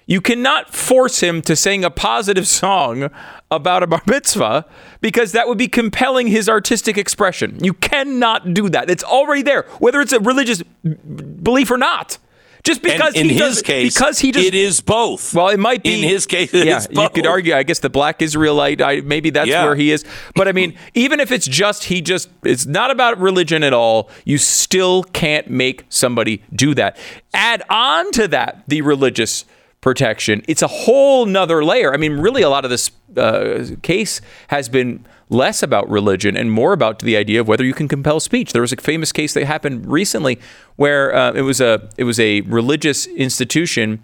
you 0.07 0.21
cannot 0.21 0.75
force 0.75 1.21
him 1.21 1.43
to 1.43 1.55
sing 1.55 1.85
a 1.85 1.91
positive 1.91 2.47
song 2.61 3.11
about 3.51 3.83
a 3.83 3.87
bar 3.87 4.03
mitzvah 4.07 4.67
because 5.01 5.33
that 5.33 5.47
would 5.47 5.59
be 5.59 5.69
compelling 5.69 6.27
his 6.27 6.49
artistic 6.49 6.99
expression. 6.99 7.63
You 7.63 7.75
cannot 7.75 8.55
do 8.55 8.69
that. 8.71 8.91
It's 8.91 9.05
already 9.05 9.43
there, 9.43 9.63
whether 9.79 10.01
it's 10.01 10.13
a 10.13 10.21
religious 10.21 10.63
belief 10.83 11.71
or 11.71 11.79
not. 11.79 12.19
Just 12.65 12.81
because 12.83 13.15
and 13.15 13.25
in 13.25 13.29
he 13.29 13.33
his 13.33 13.57
does, 13.57 13.63
case, 13.63 13.95
because 13.95 14.21
he 14.21 14.31
just, 14.31 14.47
it 14.47 14.55
is 14.55 14.81
both. 14.81 15.35
Well, 15.35 15.49
it 15.49 15.59
might 15.59 15.83
be 15.83 15.95
in 16.03 16.09
his 16.09 16.27
case. 16.27 16.55
It 16.55 16.67
yeah, 16.67 16.85
you 16.91 17.09
could 17.11 17.27
argue. 17.27 17.55
I 17.55 17.65
guess 17.65 17.81
the 17.81 17.91
black 17.91 18.23
Israelite. 18.23 18.81
I, 18.81 19.01
maybe 19.01 19.31
that's 19.31 19.49
Yeah. 19.49 19.65
where 19.65 19.75
he 19.75 19.91
is. 19.91 20.05
But 20.37 20.47
I 20.47 20.53
mean, 20.53 20.77
even 20.95 21.19
if 21.19 21.33
it's 21.33 21.47
just 21.47 21.85
he 21.85 22.01
just 22.01 22.29
it's 22.45 22.65
not 22.65 22.93
about 22.93 23.19
religion 23.19 23.65
at 23.65 23.73
all. 23.73 24.11
You 24.25 24.39
still 24.39 25.03
can't 25.03 25.51
make 25.51 25.85
somebody 25.89 26.43
do 26.55 26.73
that. 26.75 26.97
Add 27.35 27.65
on 27.69 28.13
to 28.13 28.29
that 28.29 28.63
the 28.69 28.83
religious 28.83 29.45
protection. 29.81 30.43
It's 30.47 30.63
a 30.63 30.69
whole 30.69 31.27
nother 31.27 31.65
layer. 31.65 31.93
I 31.93 31.97
mean, 31.97 32.13
really, 32.19 32.43
a 32.43 32.49
lot 32.49 32.65
of 32.65 32.71
this 32.71 32.93
uh, 33.17 33.65
case 33.83 34.21
has 34.49 34.69
been 34.69 35.05
less 35.29 35.63
about 35.63 35.89
religion 35.89 36.37
and 36.37 36.53
more 36.53 36.73
about 36.73 36.99
the 37.01 37.17
idea 37.17 37.41
of 37.41 37.49
whether 37.49 37.65
you 37.65 37.75
can 37.75 37.89
compel 37.89 38.21
speech. 38.21 38.53
There 38.53 38.63
was 38.63 38.73
a 38.73 38.77
famous 38.77 39.13
case 39.13 39.35
that 39.35 39.45
happened 39.45 39.87
recently 39.87 40.39
where 40.77 41.15
uh, 41.15 41.33
it 41.33 41.43
was 41.43 41.61
a 41.61 41.89
it 41.97 42.05
was 42.05 42.21
a 42.21 42.43
religious 42.43 43.07
institution. 43.07 44.03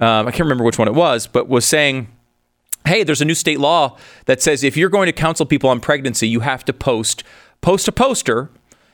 Um, 0.00 0.28
I 0.28 0.30
can't 0.30 0.40
remember 0.44 0.64
which 0.64 0.78
one 0.78 0.88
it 0.88 0.94
was, 0.94 1.26
but 1.26 1.48
was 1.48 1.64
saying 1.64 2.08
hey, 2.86 3.04
there's 3.04 3.20
a 3.20 3.24
new 3.24 3.34
state 3.34 3.60
law 3.60 3.96
that 4.24 4.40
says 4.40 4.64
if 4.64 4.76
you're 4.76 4.88
going 4.88 5.06
to 5.06 5.12
counsel 5.12 5.46
people 5.46 5.70
on 5.70 5.80
pregnancy, 5.80 6.26
you 6.26 6.40
have 6.40 6.64
to 6.64 6.72
post 6.72 7.22
post 7.60 7.88
a 7.88 7.92
poster 7.92 8.50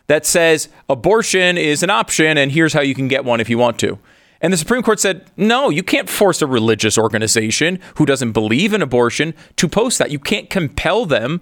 that 0.07 0.27
says 0.27 0.69
abortion 0.89 1.57
is 1.57 1.83
an 1.83 1.91
option 1.91 2.37
and 2.37 2.53
here's 2.53 2.73
how 2.73 2.81
you 2.81 2.95
can 2.95 3.09
get 3.09 3.25
one 3.25 3.41
if 3.41 3.49
you 3.49 3.59
want 3.59 3.79
to. 3.79 3.99
And 4.45 4.53
the 4.53 4.59
Supreme 4.59 4.83
Court 4.83 5.01
said, 5.01 5.25
no, 5.39 5.71
you 5.71 5.83
can't 5.83 6.07
force 6.07 6.43
a 6.43 6.47
religious 6.47 6.99
organization 6.99 7.81
who 7.95 8.05
doesn't 8.05 8.33
believe 8.33 8.75
in 8.75 8.83
abortion 8.83 9.33
to 9.57 9.67
post 9.67 9.99
that. 9.99 10.11
You 10.11 10.19
can't 10.19 10.51
compel 10.51 11.07
them 11.07 11.41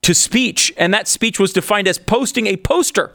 to 0.00 0.14
speech. 0.14 0.72
And 0.78 0.94
that 0.94 1.06
speech 1.06 1.38
was 1.38 1.52
defined 1.52 1.86
as 1.86 1.98
posting 1.98 2.46
a 2.46 2.56
poster. 2.56 3.12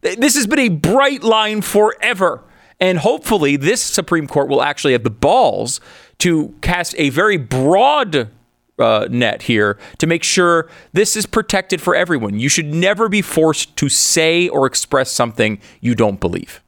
This 0.00 0.34
has 0.34 0.48
been 0.48 0.58
a 0.58 0.68
bright 0.68 1.22
line 1.22 1.60
forever. 1.62 2.42
And 2.80 2.98
hopefully, 2.98 3.54
this 3.54 3.80
Supreme 3.80 4.26
Court 4.26 4.48
will 4.48 4.62
actually 4.62 4.94
have 4.94 5.04
the 5.04 5.10
balls 5.10 5.80
to 6.18 6.52
cast 6.60 6.96
a 6.98 7.10
very 7.10 7.36
broad 7.36 8.30
uh, 8.80 9.06
net 9.08 9.42
here 9.42 9.78
to 9.98 10.08
make 10.08 10.24
sure 10.24 10.68
this 10.92 11.14
is 11.14 11.24
protected 11.24 11.80
for 11.80 11.94
everyone. 11.94 12.40
You 12.40 12.48
should 12.48 12.74
never 12.74 13.08
be 13.08 13.22
forced 13.22 13.76
to 13.76 13.88
say 13.88 14.48
or 14.48 14.66
express 14.66 15.12
something 15.12 15.60
you 15.80 15.94
don't 15.94 16.18
believe. 16.18 16.61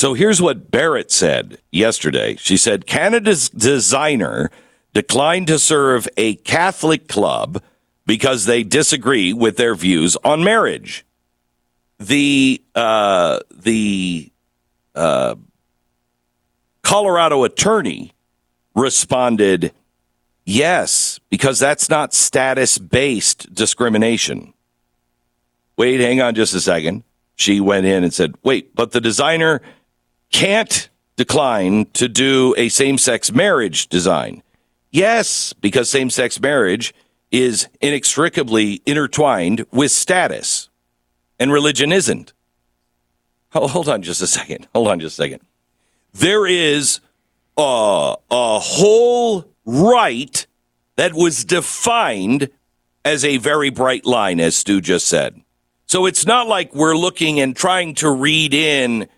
So 0.00 0.14
here's 0.14 0.40
what 0.40 0.70
Barrett 0.70 1.10
said 1.10 1.58
yesterday. 1.70 2.36
She 2.36 2.56
said 2.56 2.86
Canada's 2.86 3.50
designer 3.50 4.50
declined 4.94 5.46
to 5.48 5.58
serve 5.58 6.08
a 6.16 6.36
Catholic 6.36 7.06
club 7.06 7.62
because 8.06 8.46
they 8.46 8.62
disagree 8.62 9.34
with 9.34 9.58
their 9.58 9.74
views 9.74 10.16
on 10.24 10.42
marriage. 10.42 11.04
The 11.98 12.62
uh, 12.74 13.40
the 13.54 14.32
uh, 14.94 15.34
Colorado 16.80 17.44
attorney 17.44 18.14
responded, 18.74 19.70
"Yes, 20.46 21.20
because 21.28 21.58
that's 21.58 21.90
not 21.90 22.14
status 22.14 22.78
based 22.78 23.54
discrimination." 23.54 24.54
Wait, 25.76 26.00
hang 26.00 26.22
on 26.22 26.34
just 26.34 26.54
a 26.54 26.60
second. 26.62 27.04
She 27.36 27.60
went 27.60 27.84
in 27.84 28.02
and 28.02 28.14
said, 28.14 28.34
"Wait, 28.42 28.74
but 28.74 28.92
the 28.92 29.00
designer." 29.02 29.60
Can't 30.30 30.88
decline 31.16 31.86
to 31.92 32.08
do 32.08 32.54
a 32.56 32.68
same 32.68 32.98
sex 32.98 33.32
marriage 33.32 33.88
design. 33.88 34.42
Yes, 34.90 35.52
because 35.52 35.90
same 35.90 36.10
sex 36.10 36.40
marriage 36.40 36.94
is 37.30 37.68
inextricably 37.80 38.82
intertwined 38.86 39.66
with 39.70 39.92
status, 39.92 40.68
and 41.38 41.52
religion 41.52 41.92
isn't. 41.92 42.32
Oh, 43.54 43.68
hold 43.68 43.88
on 43.88 44.02
just 44.02 44.22
a 44.22 44.26
second. 44.26 44.66
Hold 44.74 44.88
on 44.88 45.00
just 45.00 45.18
a 45.18 45.22
second. 45.22 45.40
There 46.12 46.46
is 46.46 47.00
a, 47.56 48.16
a 48.30 48.58
whole 48.58 49.44
right 49.64 50.46
that 50.96 51.14
was 51.14 51.44
defined 51.44 52.50
as 53.04 53.24
a 53.24 53.38
very 53.38 53.70
bright 53.70 54.04
line, 54.04 54.40
as 54.40 54.56
Stu 54.56 54.80
just 54.80 55.06
said. 55.06 55.40
So 55.86 56.06
it's 56.06 56.26
not 56.26 56.46
like 56.46 56.74
we're 56.74 56.96
looking 56.96 57.40
and 57.40 57.56
trying 57.56 57.94
to 57.96 58.10
read 58.10 58.54
in 58.54 59.08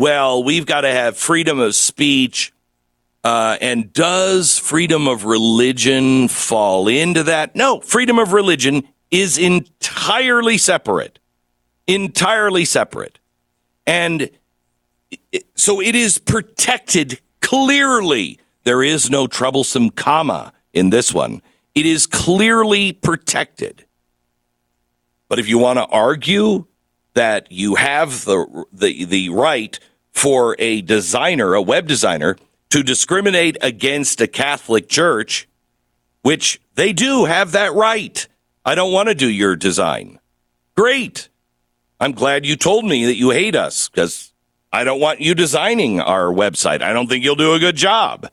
well, 0.00 0.42
we've 0.42 0.64
got 0.64 0.80
to 0.80 0.90
have 0.90 1.18
freedom 1.18 1.60
of 1.60 1.74
speech. 1.74 2.54
Uh, 3.22 3.58
and 3.60 3.92
does 3.92 4.58
freedom 4.58 5.06
of 5.06 5.26
religion 5.26 6.26
fall 6.26 6.88
into 6.88 7.22
that? 7.24 7.54
No, 7.54 7.80
freedom 7.80 8.18
of 8.18 8.32
religion 8.32 8.88
is 9.10 9.36
entirely 9.36 10.56
separate. 10.56 11.18
Entirely 11.86 12.64
separate. 12.64 13.18
And 13.86 14.30
so 15.54 15.82
it 15.82 15.94
is 15.94 16.16
protected 16.16 17.20
clearly. 17.42 18.38
There 18.64 18.82
is 18.82 19.10
no 19.10 19.26
troublesome 19.26 19.90
comma 19.90 20.54
in 20.72 20.88
this 20.88 21.12
one. 21.12 21.42
It 21.74 21.84
is 21.84 22.06
clearly 22.06 22.92
protected. 22.92 23.84
But 25.28 25.38
if 25.38 25.46
you 25.46 25.58
want 25.58 25.78
to 25.78 25.84
argue 25.84 26.64
that 27.14 27.50
you 27.50 27.74
have 27.74 28.24
the, 28.24 28.64
the, 28.72 29.04
the 29.04 29.28
right 29.28 29.78
for 30.20 30.54
a 30.58 30.82
designer, 30.82 31.54
a 31.54 31.62
web 31.62 31.86
designer, 31.86 32.36
to 32.68 32.82
discriminate 32.82 33.56
against 33.62 34.20
a 34.20 34.26
Catholic 34.26 34.86
church, 34.86 35.48
which 36.20 36.60
they 36.74 36.92
do 36.92 37.24
have 37.24 37.52
that 37.52 37.72
right. 37.72 38.28
I 38.62 38.74
don't 38.74 38.92
want 38.92 39.08
to 39.08 39.14
do 39.14 39.30
your 39.30 39.56
design. 39.56 40.18
Great. 40.76 41.30
I'm 41.98 42.12
glad 42.12 42.44
you 42.44 42.56
told 42.56 42.84
me 42.84 43.06
that 43.06 43.16
you 43.16 43.30
hate 43.30 43.56
us 43.56 43.88
because 43.88 44.34
I 44.70 44.84
don't 44.84 45.00
want 45.00 45.22
you 45.22 45.34
designing 45.34 46.02
our 46.02 46.26
website. 46.26 46.82
I 46.82 46.92
don't 46.92 47.06
think 47.06 47.24
you'll 47.24 47.34
do 47.34 47.54
a 47.54 47.58
good 47.58 47.76
job. 47.76 48.28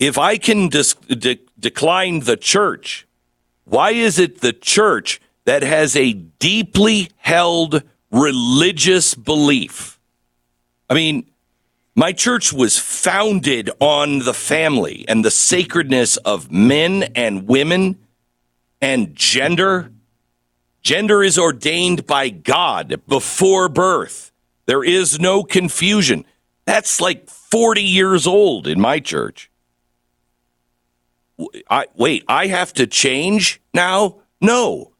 If 0.00 0.18
I 0.18 0.38
can 0.38 0.68
dis- 0.68 0.94
de- 0.94 1.38
decline 1.56 2.18
the 2.18 2.36
church, 2.36 3.06
why 3.64 3.92
is 3.92 4.18
it 4.18 4.40
the 4.40 4.52
church 4.52 5.20
that 5.44 5.62
has 5.62 5.94
a 5.94 6.14
deeply 6.14 7.10
held 7.18 7.84
religious 8.10 9.14
belief? 9.14 10.00
I 10.92 10.94
mean, 10.94 11.24
my 11.94 12.12
church 12.12 12.52
was 12.52 12.78
founded 12.78 13.70
on 13.80 14.18
the 14.18 14.34
family 14.34 15.06
and 15.08 15.24
the 15.24 15.30
sacredness 15.30 16.18
of 16.18 16.52
men 16.52 17.04
and 17.14 17.48
women 17.48 17.96
and 18.78 19.16
gender. 19.16 19.90
Gender 20.82 21.22
is 21.22 21.38
ordained 21.38 22.06
by 22.06 22.28
God 22.28 23.00
before 23.08 23.70
birth. 23.70 24.32
There 24.66 24.84
is 24.84 25.18
no 25.18 25.42
confusion. 25.42 26.26
That's 26.66 27.00
like 27.00 27.26
40 27.26 27.82
years 27.82 28.26
old 28.26 28.66
in 28.66 28.78
my 28.78 29.00
church. 29.00 29.50
I, 31.70 31.86
wait, 31.94 32.22
I 32.28 32.48
have 32.48 32.74
to 32.74 32.86
change 32.86 33.62
now? 33.72 34.16
No, 34.42 34.92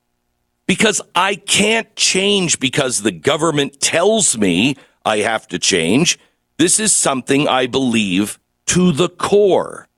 because 0.65 1.03
I 1.15 1.35
can't 1.35 1.95
change 1.97 2.61
because 2.61 3.03
the 3.03 3.13
government 3.13 3.79
tells 3.79 4.39
me 4.39 4.79
I 5.05 5.19
have 5.19 5.47
to 5.49 5.59
change. 5.59 6.19
This 6.59 6.79
is 6.79 6.93
something 6.93 7.49
I 7.49 7.67
believe 7.67 8.39
to 8.67 8.93
the 8.93 9.09
core. 9.09 9.89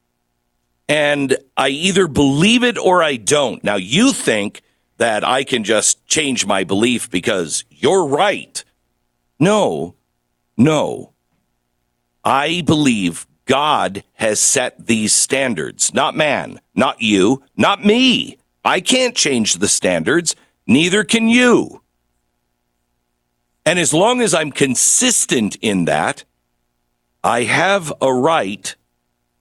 And 0.89 1.37
I 1.57 1.69
either 1.69 2.07
believe 2.09 2.63
it 2.63 2.79
or 2.79 3.03
I 3.03 3.17
don't. 3.17 3.63
Now, 3.65 3.77
you 3.77 4.13
think 4.13 4.63
that 4.99 5.25
I 5.25 5.45
can 5.45 5.65
just 5.65 6.07
change 6.07 6.47
my 6.47 6.65
belief 6.65 7.11
because 7.11 7.65
you're 7.71 8.07
right. 8.07 8.63
No, 9.39 9.95
no. 10.57 11.13
I 12.25 12.63
believe 12.63 13.27
God 13.47 14.05
has 14.15 14.41
set 14.41 14.87
these 14.87 15.15
standards, 15.15 15.93
not 15.93 16.17
man, 16.17 16.61
not 16.75 17.03
you, 17.03 17.43
not 17.57 17.85
me. 17.85 18.39
I 18.65 18.81
can't 18.81 19.15
change 19.15 19.55
the 19.55 19.69
standards. 19.69 20.35
Neither 20.67 21.05
can 21.05 21.29
you. 21.29 21.83
And 23.67 23.79
as 23.79 23.95
long 23.95 24.21
as 24.21 24.35
I'm 24.35 24.53
consistent 24.53 25.57
in 25.57 25.87
that, 25.87 26.25
I 27.23 27.45
have 27.45 27.93
a 28.01 28.13
right 28.13 28.75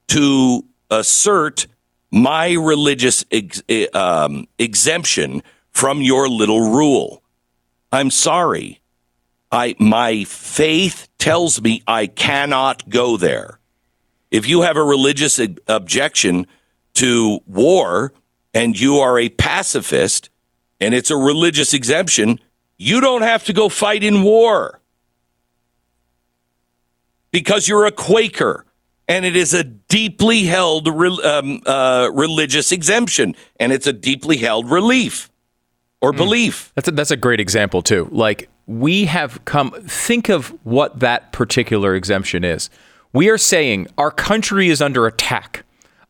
to 0.08 0.64
assert 0.90 1.66
my 2.10 2.52
religious 2.52 3.24
ex- 3.30 3.62
eh, 3.68 3.86
um, 3.92 4.46
exemption 4.58 5.42
from 5.70 6.00
your 6.00 6.28
little 6.28 6.70
rule. 6.70 7.22
I'm 7.92 8.10
sorry. 8.10 8.80
I 9.52 9.74
my 9.78 10.24
faith 10.24 11.08
tells 11.18 11.60
me 11.60 11.82
I 11.86 12.06
cannot 12.06 12.88
go 12.88 13.16
there. 13.16 13.58
If 14.30 14.48
you 14.48 14.62
have 14.62 14.76
a 14.76 14.82
religious 14.82 15.40
objection 15.68 16.46
to 16.94 17.40
war 17.46 18.12
and 18.52 18.78
you 18.78 18.98
are 18.98 19.18
a 19.18 19.28
pacifist 19.28 20.30
and 20.80 20.94
it's 20.94 21.10
a 21.10 21.16
religious 21.16 21.74
exemption, 21.74 22.40
you 22.76 23.00
don't 23.00 23.22
have 23.22 23.44
to 23.44 23.52
go 23.52 23.68
fight 23.68 24.02
in 24.02 24.22
war 24.22 24.80
because 27.30 27.68
you're 27.68 27.86
a 27.86 27.92
Quaker 27.92 28.64
and 29.08 29.24
it 29.24 29.36
is 29.36 29.52
a 29.52 29.64
deeply 29.64 30.44
held 30.44 30.88
um, 30.88 31.60
uh, 31.66 32.10
religious 32.12 32.72
exemption 32.72 33.34
and 33.60 33.72
it's 33.72 33.86
a 33.86 33.92
deeply 33.92 34.38
held 34.38 34.70
relief 34.70 35.30
or 36.00 36.12
mm. 36.12 36.16
belief. 36.16 36.72
That's 36.74 36.88
a, 36.88 36.92
that's 36.92 37.10
a 37.10 37.16
great 37.16 37.40
example 37.40 37.82
too. 37.82 38.08
Like 38.10 38.48
we 38.66 39.04
have 39.06 39.44
come 39.44 39.72
think 39.82 40.28
of 40.28 40.48
what 40.64 41.00
that 41.00 41.32
particular 41.32 41.94
exemption 41.94 42.44
is. 42.44 42.70
We 43.12 43.28
are 43.28 43.38
saying 43.38 43.88
our 43.98 44.10
country 44.10 44.68
is 44.68 44.82
under 44.82 45.06
attack. 45.06 45.64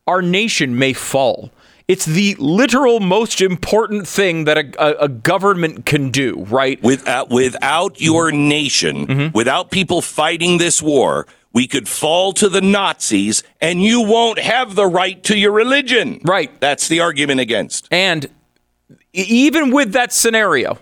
Our 0.07 0.21
nation 0.21 0.77
may 0.77 0.93
fall. 0.93 1.51
It's 1.87 2.05
the 2.05 2.35
literal 2.39 2.99
most 2.99 3.41
important 3.41 4.07
thing 4.07 4.45
that 4.45 4.57
a, 4.57 4.83
a, 4.83 5.05
a 5.05 5.07
government 5.07 5.85
can 5.85 6.09
do, 6.09 6.45
right? 6.49 6.81
Without, 6.81 7.29
without 7.29 8.01
your 8.01 8.31
nation, 8.31 9.07
mm-hmm. 9.07 9.37
without 9.37 9.69
people 9.69 10.01
fighting 10.01 10.57
this 10.57 10.81
war, 10.81 11.27
we 11.53 11.67
could 11.67 11.87
fall 11.87 12.33
to 12.33 12.49
the 12.49 12.61
Nazis 12.61 13.43
and 13.61 13.83
you 13.83 14.01
won't 14.01 14.39
have 14.39 14.75
the 14.75 14.87
right 14.87 15.23
to 15.25 15.37
your 15.37 15.51
religion. 15.51 16.19
Right. 16.23 16.59
That's 16.59 16.87
the 16.87 17.01
argument 17.01 17.39
against. 17.39 17.87
And 17.91 18.27
even 19.13 19.71
with 19.71 19.93
that 19.93 20.11
scenario, 20.11 20.79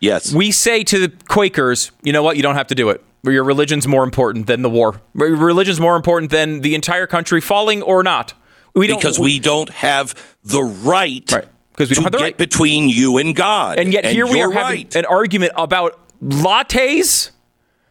yes, 0.00 0.32
we 0.32 0.50
say 0.50 0.82
to 0.84 0.98
the 0.98 1.12
Quakers, 1.28 1.92
you 2.02 2.12
know 2.12 2.22
what, 2.22 2.36
you 2.36 2.42
don't 2.42 2.56
have 2.56 2.68
to 2.68 2.74
do 2.74 2.88
it 2.88 3.04
your 3.24 3.44
religion's 3.44 3.86
more 3.86 4.04
important 4.04 4.46
than 4.46 4.62
the 4.62 4.70
war. 4.70 5.00
Religion's 5.14 5.80
more 5.80 5.96
important 5.96 6.30
than 6.30 6.60
the 6.60 6.74
entire 6.74 7.06
country 7.06 7.40
falling 7.40 7.82
or 7.82 8.02
not. 8.02 8.34
We 8.74 8.86
because 8.88 9.18
we, 9.18 9.38
don't 9.38 9.68
have 9.70 10.14
the 10.44 10.62
right, 10.62 11.30
right. 11.32 11.48
Because 11.72 11.90
we 11.90 11.94
don't 11.94 12.04
have 12.04 12.12
the 12.12 12.18
get 12.18 12.24
right. 12.24 12.36
between 12.36 12.88
you 12.88 13.18
and 13.18 13.34
God. 13.34 13.78
And 13.78 13.92
yet 13.92 14.04
and 14.04 14.14
here 14.14 14.26
we 14.26 14.40
are 14.40 14.50
right. 14.50 14.64
having 14.64 14.88
an 14.94 15.04
argument 15.04 15.52
about 15.56 15.98
lattes. 16.22 17.30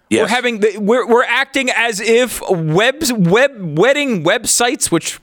Yes. 0.09 0.21
We're 0.21 0.27
having 0.27 0.59
the, 0.61 0.77
we're 0.77 1.05
we're 1.05 1.25
acting 1.25 1.69
as 1.69 1.99
if 1.99 2.41
webs 2.49 3.11
web 3.11 3.77
wedding 3.77 4.23
websites, 4.23 4.89
which 4.89 5.19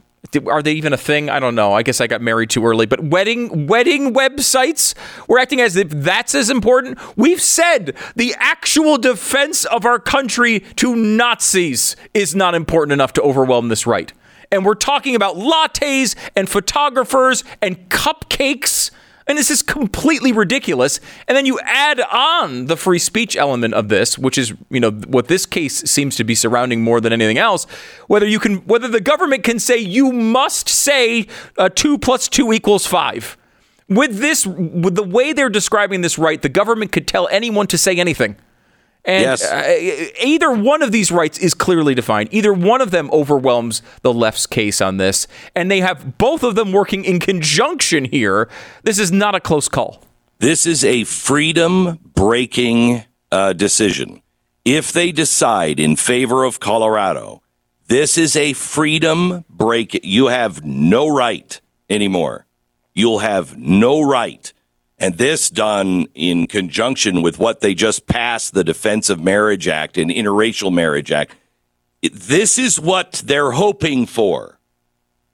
are 0.46 0.62
they 0.62 0.72
even 0.72 0.92
a 0.92 0.96
thing? 0.96 1.30
I 1.30 1.38
don't 1.38 1.54
know. 1.54 1.72
I 1.72 1.82
guess 1.82 2.00
I 2.00 2.06
got 2.06 2.20
married 2.20 2.50
too 2.50 2.64
early. 2.66 2.86
But 2.86 3.00
wedding 3.04 3.66
wedding 3.66 4.14
websites, 4.14 4.94
we're 5.28 5.38
acting 5.38 5.60
as 5.60 5.76
if 5.76 5.88
that's 5.90 6.34
as 6.34 6.50
important. 6.50 6.98
We've 7.16 7.40
said 7.40 7.96
the 8.16 8.34
actual 8.38 8.98
defense 8.98 9.64
of 9.66 9.84
our 9.84 9.98
country 9.98 10.60
to 10.76 10.96
Nazis 10.96 11.96
is 12.12 12.34
not 12.34 12.54
important 12.54 12.92
enough 12.92 13.12
to 13.14 13.22
overwhelm 13.22 13.68
this 13.68 13.86
right. 13.86 14.12
And 14.54 14.64
we're 14.64 14.74
talking 14.74 15.14
about 15.14 15.36
lattes 15.36 16.14
and 16.34 16.48
photographers 16.48 17.44
and 17.60 17.88
cupcakes 17.90 18.90
and 19.26 19.38
this 19.38 19.50
is 19.50 19.62
completely 19.62 20.32
ridiculous. 20.32 21.00
And 21.26 21.36
then 21.36 21.46
you 21.46 21.58
add 21.62 22.00
on 22.00 22.66
the 22.66 22.76
free 22.76 22.98
speech 22.98 23.36
element 23.36 23.72
of 23.72 23.88
this, 23.88 24.18
which 24.18 24.36
is, 24.36 24.52
you 24.68 24.80
know, 24.80 24.90
what 24.90 25.28
this 25.28 25.46
case 25.46 25.76
seems 25.90 26.16
to 26.16 26.24
be 26.24 26.34
surrounding 26.34 26.82
more 26.82 27.00
than 27.00 27.12
anything 27.12 27.38
else. 27.38 27.64
Whether 28.06 28.26
you 28.26 28.38
can, 28.38 28.56
whether 28.66 28.88
the 28.88 29.00
government 29.00 29.42
can 29.42 29.58
say 29.58 29.78
you 29.78 30.12
must 30.12 30.68
say 30.68 31.26
uh, 31.56 31.70
two 31.70 31.96
plus 31.98 32.28
two 32.28 32.52
equals 32.52 32.86
five. 32.86 33.38
With 33.88 34.18
this, 34.18 34.46
with 34.46 34.94
the 34.94 35.02
way 35.02 35.32
they're 35.32 35.50
describing 35.50 36.00
this 36.00 36.18
right, 36.18 36.40
the 36.40 36.48
government 36.48 36.92
could 36.92 37.06
tell 37.06 37.28
anyone 37.28 37.66
to 37.68 37.78
say 37.78 37.96
anything. 37.96 38.36
And 39.04 39.22
yes. 39.22 39.44
uh, 39.44 40.10
either 40.22 40.50
one 40.50 40.82
of 40.82 40.90
these 40.90 41.12
rights 41.12 41.38
is 41.38 41.52
clearly 41.52 41.94
defined. 41.94 42.30
Either 42.32 42.54
one 42.54 42.80
of 42.80 42.90
them 42.90 43.10
overwhelms 43.12 43.82
the 44.00 44.12
left's 44.12 44.46
case 44.46 44.80
on 44.80 44.96
this. 44.96 45.26
And 45.54 45.70
they 45.70 45.80
have 45.80 46.16
both 46.16 46.42
of 46.42 46.54
them 46.54 46.72
working 46.72 47.04
in 47.04 47.20
conjunction 47.20 48.06
here. 48.06 48.48
This 48.82 48.98
is 48.98 49.12
not 49.12 49.34
a 49.34 49.40
close 49.40 49.68
call. 49.68 50.02
This 50.38 50.64
is 50.64 50.84
a 50.84 51.04
freedom 51.04 51.98
breaking 52.14 53.04
uh, 53.30 53.52
decision. 53.52 54.22
If 54.64 54.90
they 54.92 55.12
decide 55.12 55.78
in 55.78 55.96
favor 55.96 56.44
of 56.44 56.58
Colorado, 56.58 57.42
this 57.88 58.16
is 58.16 58.34
a 58.34 58.54
freedom 58.54 59.44
break. 59.50 60.00
You 60.02 60.28
have 60.28 60.64
no 60.64 61.08
right 61.08 61.60
anymore. 61.90 62.46
You'll 62.94 63.18
have 63.18 63.58
no 63.58 64.00
right 64.00 64.50
and 65.04 65.18
this 65.18 65.50
done 65.50 66.06
in 66.14 66.46
conjunction 66.46 67.20
with 67.20 67.38
what 67.38 67.60
they 67.60 67.74
just 67.74 68.06
passed 68.06 68.54
the 68.54 68.64
Defense 68.64 69.10
of 69.10 69.20
Marriage 69.20 69.68
Act 69.68 69.98
and 69.98 70.10
Interracial 70.10 70.72
Marriage 70.72 71.12
Act. 71.12 71.36
This 72.00 72.58
is 72.58 72.80
what 72.80 73.22
they're 73.26 73.50
hoping 73.50 74.06
for. 74.06 74.58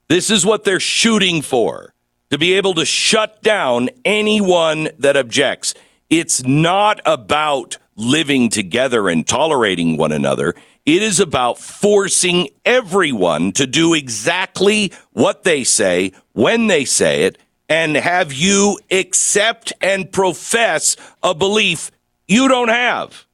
This 0.09 0.29
is 0.29 0.45
what 0.45 0.65
they're 0.65 0.81
shooting 0.81 1.41
for 1.41 1.93
to 2.31 2.37
be 2.37 2.51
able 2.55 2.73
to 2.73 2.83
shut 2.83 3.41
down 3.43 3.89
anyone 4.03 4.89
that 4.99 5.15
objects. 5.15 5.73
It's 6.09 6.43
not 6.43 6.99
about 7.05 7.77
living 7.95 8.49
together 8.49 9.07
and 9.07 9.25
tolerating 9.25 9.95
one 9.95 10.11
another. 10.11 10.53
It 10.85 11.01
is 11.01 11.21
about 11.21 11.59
forcing 11.59 12.49
everyone 12.65 13.53
to 13.53 13.65
do 13.65 13.93
exactly 13.93 14.91
what 15.13 15.43
they 15.43 15.63
say 15.63 16.11
when 16.33 16.67
they 16.67 16.83
say 16.83 17.23
it 17.23 17.37
and 17.71 17.95
have 17.95 18.33
you 18.33 18.77
accept 18.91 19.71
and 19.79 20.11
profess 20.11 20.97
a 21.23 21.33
belief 21.33 21.89
you 22.27 22.49
don't 22.49 22.67
have. 22.67 23.25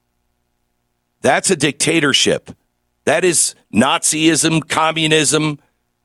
That's 1.22 1.50
a 1.50 1.56
dictatorship. 1.56 2.52
That 3.04 3.24
is 3.24 3.56
Nazism, 3.74 4.68
communism. 4.68 5.58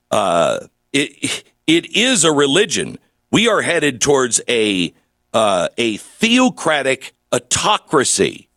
Uh, 0.10 0.62
it, 0.92 1.44
it 1.68 1.96
is 1.96 2.24
a 2.24 2.32
religion. 2.32 2.98
We 3.30 3.48
are 3.48 3.62
headed 3.62 4.02
towards 4.02 4.42
a 4.50 4.96
uh, 5.32 5.70
a 5.78 5.98
theocratic 5.98 7.14
autocracy. 7.32 8.50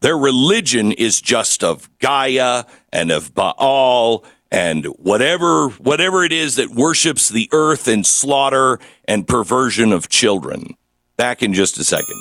Their 0.00 0.18
religion 0.18 0.90
is 0.90 1.20
just 1.20 1.62
of 1.62 1.88
Gaia 2.00 2.64
and 2.92 3.12
of 3.12 3.34
Baal 3.34 4.24
and 4.50 4.86
whatever 4.86 5.68
whatever 5.68 6.24
it 6.24 6.32
is 6.32 6.56
that 6.56 6.70
worships 6.70 7.28
the 7.28 7.48
earth 7.52 7.86
and 7.86 8.04
slaughter 8.06 8.80
and 9.06 9.28
perversion 9.28 9.92
of 9.92 10.08
children. 10.08 10.74
Back 11.16 11.42
in 11.42 11.54
just 11.54 11.78
a 11.78 11.84
second. 11.84 12.20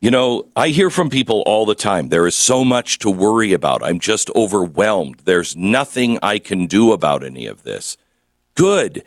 You 0.00 0.10
know, 0.10 0.46
I 0.54 0.68
hear 0.68 0.90
from 0.90 1.10
people 1.10 1.42
all 1.44 1.66
the 1.66 1.74
time. 1.74 2.08
There 2.08 2.26
is 2.26 2.36
so 2.36 2.64
much 2.64 3.00
to 3.00 3.10
worry 3.10 3.52
about. 3.52 3.82
I'm 3.82 3.98
just 3.98 4.30
overwhelmed. 4.34 5.22
There's 5.24 5.56
nothing 5.56 6.18
I 6.22 6.38
can 6.38 6.66
do 6.66 6.92
about 6.92 7.24
any 7.24 7.46
of 7.46 7.64
this. 7.64 7.96
Good. 8.54 9.02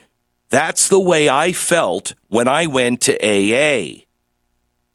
That's 0.50 0.90
the 0.90 1.00
way 1.00 1.30
I 1.30 1.54
felt 1.54 2.14
when 2.28 2.48
I 2.48 2.68
went 2.68 3.02
to 3.02 3.18
AA. 3.24 4.04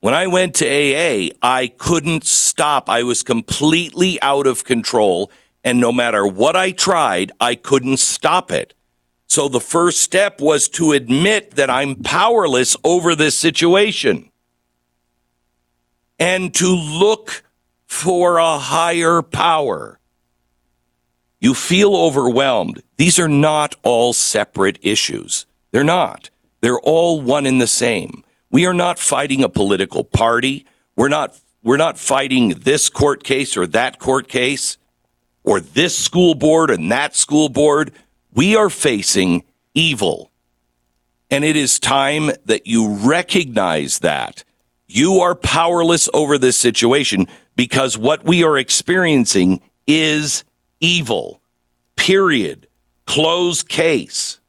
When 0.00 0.14
I 0.14 0.26
went 0.26 0.54
to 0.56 0.66
AA, 0.66 1.30
I 1.42 1.68
couldn't 1.68 2.24
stop. 2.24 2.88
I 2.88 3.02
was 3.02 3.22
completely 3.22 4.20
out 4.20 4.46
of 4.46 4.64
control. 4.64 5.30
And 5.64 5.80
no 5.80 5.90
matter 5.90 6.26
what 6.26 6.54
I 6.54 6.70
tried, 6.70 7.32
I 7.40 7.54
couldn't 7.54 7.98
stop 7.98 8.50
it. 8.50 8.74
So 9.26 9.48
the 9.48 9.60
first 9.60 10.00
step 10.00 10.40
was 10.40 10.68
to 10.70 10.92
admit 10.92 11.52
that 11.56 11.70
I'm 11.70 11.96
powerless 11.96 12.76
over 12.84 13.14
this 13.14 13.36
situation 13.36 14.30
and 16.18 16.54
to 16.54 16.68
look 16.68 17.42
for 17.86 18.38
a 18.38 18.58
higher 18.58 19.22
power. 19.22 19.98
You 21.40 21.54
feel 21.54 21.94
overwhelmed. 21.94 22.82
These 22.96 23.18
are 23.18 23.28
not 23.28 23.74
all 23.82 24.12
separate 24.12 24.78
issues. 24.82 25.46
They're 25.70 25.84
not. 25.84 26.30
They're 26.60 26.80
all 26.80 27.20
one 27.20 27.46
and 27.46 27.60
the 27.60 27.66
same. 27.66 28.24
We 28.56 28.64
are 28.64 28.72
not 28.72 28.98
fighting 28.98 29.44
a 29.44 29.50
political 29.50 30.02
party. 30.02 30.64
We're 30.96 31.10
not 31.10 31.38
we're 31.62 31.76
not 31.76 31.98
fighting 31.98 32.60
this 32.60 32.88
court 32.88 33.22
case 33.22 33.54
or 33.54 33.66
that 33.66 33.98
court 33.98 34.28
case 34.28 34.78
or 35.44 35.60
this 35.60 35.94
school 35.98 36.34
board 36.34 36.70
and 36.70 36.90
that 36.90 37.14
school 37.14 37.50
board. 37.50 37.92
We 38.32 38.56
are 38.56 38.70
facing 38.70 39.44
evil. 39.74 40.30
And 41.30 41.44
it 41.44 41.54
is 41.54 41.78
time 41.78 42.30
that 42.46 42.66
you 42.66 42.94
recognize 42.94 43.98
that 43.98 44.42
you 44.86 45.18
are 45.20 45.34
powerless 45.34 46.08
over 46.14 46.38
this 46.38 46.56
situation 46.56 47.26
because 47.56 47.98
what 47.98 48.24
we 48.24 48.42
are 48.42 48.56
experiencing 48.56 49.60
is 49.86 50.44
evil. 50.80 51.42
Period. 51.94 52.68
Close 53.04 53.62
case. 53.62 54.40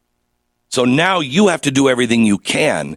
So 0.70 0.86
now 0.86 1.20
you 1.20 1.50
have 1.50 1.64
to 1.64 1.72
do 1.72 1.90
everything 1.90 2.26
you 2.26 2.38
can 2.38 2.96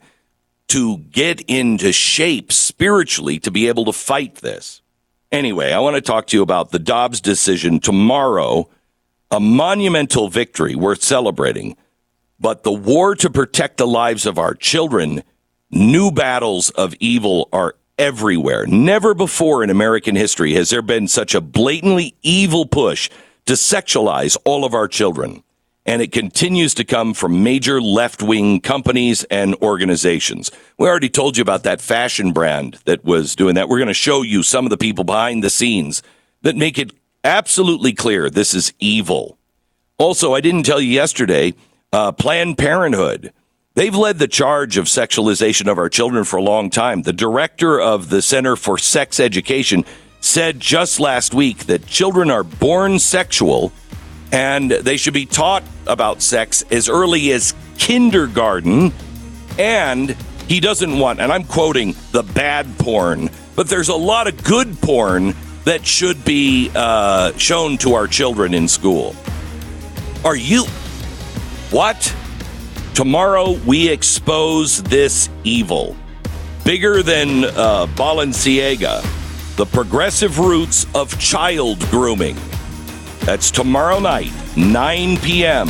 to 0.71 0.99
get 0.99 1.41
into 1.43 1.93
shape 1.93 2.53
spiritually 2.53 3.39
to 3.41 3.51
be 3.51 3.69
able 3.69 3.85
to 3.85 3.93
fight 3.93 4.37
this. 4.37 4.83
Anyway, 5.31 5.73
I 5.73 5.79
want 5.79 5.95
to 5.97 6.03
talk 6.03 6.27
to 6.29 6.37
you 6.37 6.43
about 6.43 6.71
the 6.71 6.79
Dobbs 6.79 7.21
decision 7.21 7.79
tomorrow, 7.79 8.69
a 9.31 9.39
monumental 9.39 10.29
victory 10.29 10.75
worth 10.75 11.03
celebrating. 11.03 11.77
But 12.41 12.65
the 12.65 12.73
war 12.73 13.15
to 13.17 13.31
protect 13.31 13.77
the 13.77 13.87
lives 13.87 14.27
of 14.27 14.39
our 14.39 14.55
children 14.55 15.23
New 15.73 16.11
battles 16.11 16.71
of 16.71 16.95
evil 16.99 17.49
are 17.53 17.77
everywhere. 17.97 18.67
Never 18.67 19.15
before 19.15 19.63
in 19.63 19.71
American 19.71 20.17
history 20.17 20.55
has 20.55 20.71
there 20.71 20.83
been 20.83 21.07
such 21.07 21.33
a 21.33 21.41
blatantly 21.41 22.17
evil 22.23 22.67
push 22.67 23.09
to 23.47 23.53
sexualize 23.53 24.37
all 24.45 24.65
of 24.65 24.75
our 24.75 24.89
children. 24.89 25.45
And 25.91 26.01
it 26.01 26.13
continues 26.13 26.73
to 26.75 26.85
come 26.85 27.15
from 27.15 27.43
major 27.43 27.83
left 27.83 28.23
wing 28.23 28.61
companies 28.61 29.25
and 29.25 29.57
organizations. 29.57 30.53
We 30.79 30.87
already 30.87 31.09
told 31.09 31.37
you 31.37 31.43
about 31.43 31.65
that 31.65 31.81
fashion 31.81 32.31
brand 32.31 32.79
that 32.85 33.05
was 33.05 33.35
doing 33.35 33.57
that. 33.57 33.69
We're 33.69 33.79
going 33.79 33.89
to 33.89 33.95
show 33.95 34.23
you 34.23 34.45
some 34.45 34.65
of 34.65 34.71
the 34.71 34.77
people 34.77 35.03
behind 35.03 35.43
the 35.43 35.51
scenes 35.51 36.01
that 36.43 36.55
make 36.55 36.79
it 36.79 36.93
absolutely 37.25 37.93
clear 37.93 38.31
this 38.31 38.55
is 38.55 38.73
evil. 38.79 39.37
Also, 39.99 40.33
I 40.33 40.41
didn't 40.41 40.63
tell 40.63 40.81
you 40.81 40.93
yesterday, 40.93 41.55
uh, 41.93 42.13
Planned 42.13 42.57
Parenthood 42.57 43.33
They've 43.75 43.95
led 43.95 44.19
the 44.19 44.29
charge 44.29 44.77
of 44.77 44.87
sexualization 44.87 45.69
of 45.69 45.79
our 45.79 45.89
children 45.89 46.25
for 46.25 46.37
a 46.37 46.43
long 46.43 46.71
time. 46.71 47.03
The 47.03 47.13
director 47.13 47.81
of 47.81 48.11
the 48.11 48.21
Center 48.23 48.55
for 48.55 48.79
Sex 48.79 49.19
Education 49.19 49.85
said 50.21 50.61
just 50.61 51.01
last 51.01 51.35
week 51.35 51.67
that 51.67 51.87
children 51.87 52.31
are 52.31 52.45
born 52.45 52.99
sexual 52.99 53.73
and 54.33 54.71
they 54.71 54.97
should 54.97 55.15
be 55.15 55.27
taught 55.27 55.63
about 55.87 56.23
sex 56.23 56.63
as 56.71 56.89
early 56.89 57.33
as 57.33 57.55
kindergarten. 57.79 58.93
And 59.59 60.17
he 60.49 60.61
doesn't 60.61 60.99
want, 60.99 61.21
and 61.21 61.33
I'm 61.33 61.45
quoting 61.45 61.95
the 62.13 62.23
bad 62.23 62.79
porn, 62.79 63.31
but 63.57 63.69
there's 63.69 63.89
a 63.89 63.95
lot 63.95 64.27
of 64.27 64.43
good 64.43 64.81
porn 64.81 65.35
that 65.65 65.87
should 65.87 66.25
be 66.25 66.71
uh, 66.75 67.33
shown 67.37 67.79
to 67.79 67.95
our 67.95 68.07
children 68.07 68.55
in 68.55 68.67
school. 68.67 69.15
Are 70.25 70.37
you. 70.37 70.65
What? 71.71 72.15
Tomorrow, 72.95 73.53
we 73.67 73.89
expose 73.89 74.83
this 74.83 75.29
evil. 75.45 75.97
Bigger 76.65 77.03
than 77.03 77.45
uh, 77.45 77.87
Balenciaga, 77.95 79.03
the 79.57 79.67
progressive 79.67 80.39
roots 80.39 80.87
of 80.95 81.19
child 81.19 81.81
grooming. 81.91 82.37
That's 83.21 83.51
tomorrow 83.51 84.01
night, 84.01 84.33
9 84.57 85.17
p.m. 85.19 85.69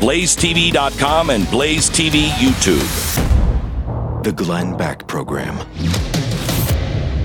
BlazeTV.com 0.00 1.30
and 1.30 1.50
Blaze 1.50 1.90
TV 1.90 2.28
YouTube. 2.28 4.22
The 4.22 4.32
Glenn 4.32 4.76
Beck 4.76 5.06
Program. 5.06 5.56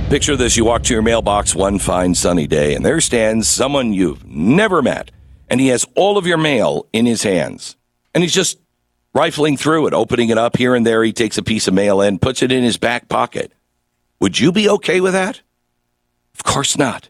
Picture 0.10 0.36
this 0.36 0.58
you 0.58 0.66
walk 0.66 0.84
to 0.84 0.94
your 0.94 1.02
mailbox 1.02 1.56
one 1.56 1.80
fine 1.80 2.16
sunny 2.16 2.48
day, 2.48 2.76
and 2.76 2.86
there 2.86 3.00
stands 3.00 3.48
someone 3.48 3.94
you've 3.94 4.26
never 4.26 4.82
met, 4.82 5.12
and 5.50 5.62
he 5.62 5.68
has 5.68 5.86
all 5.96 6.18
of 6.18 6.26
your 6.26 6.38
mail 6.38 6.88
in 6.92 7.06
his 7.06 7.24
hands. 7.24 7.78
And 8.14 8.24
he's 8.24 8.34
just 8.34 8.60
rifling 9.14 9.58
through 9.58 9.88
it, 9.88 9.94
opening 9.94 10.30
it 10.30 10.38
up 10.38 10.58
here 10.58 10.76
and 10.76 10.86
there. 10.86 11.04
He 11.04 11.14
takes 11.14 11.38
a 11.38 11.44
piece 11.44 11.68
of 11.68 11.74
mail 11.74 12.02
in, 12.02 12.20
puts 12.20 12.42
it 12.42 12.52
in 12.52 12.64
his 12.64 12.78
back 12.78 13.10
pocket. 13.10 13.54
Would 14.20 14.40
you 14.40 14.52
be 14.52 14.68
okay 14.70 15.02
with 15.02 15.14
that? 15.14 15.42
Of 16.34 16.44
course 16.44 16.78
not. 16.78 17.10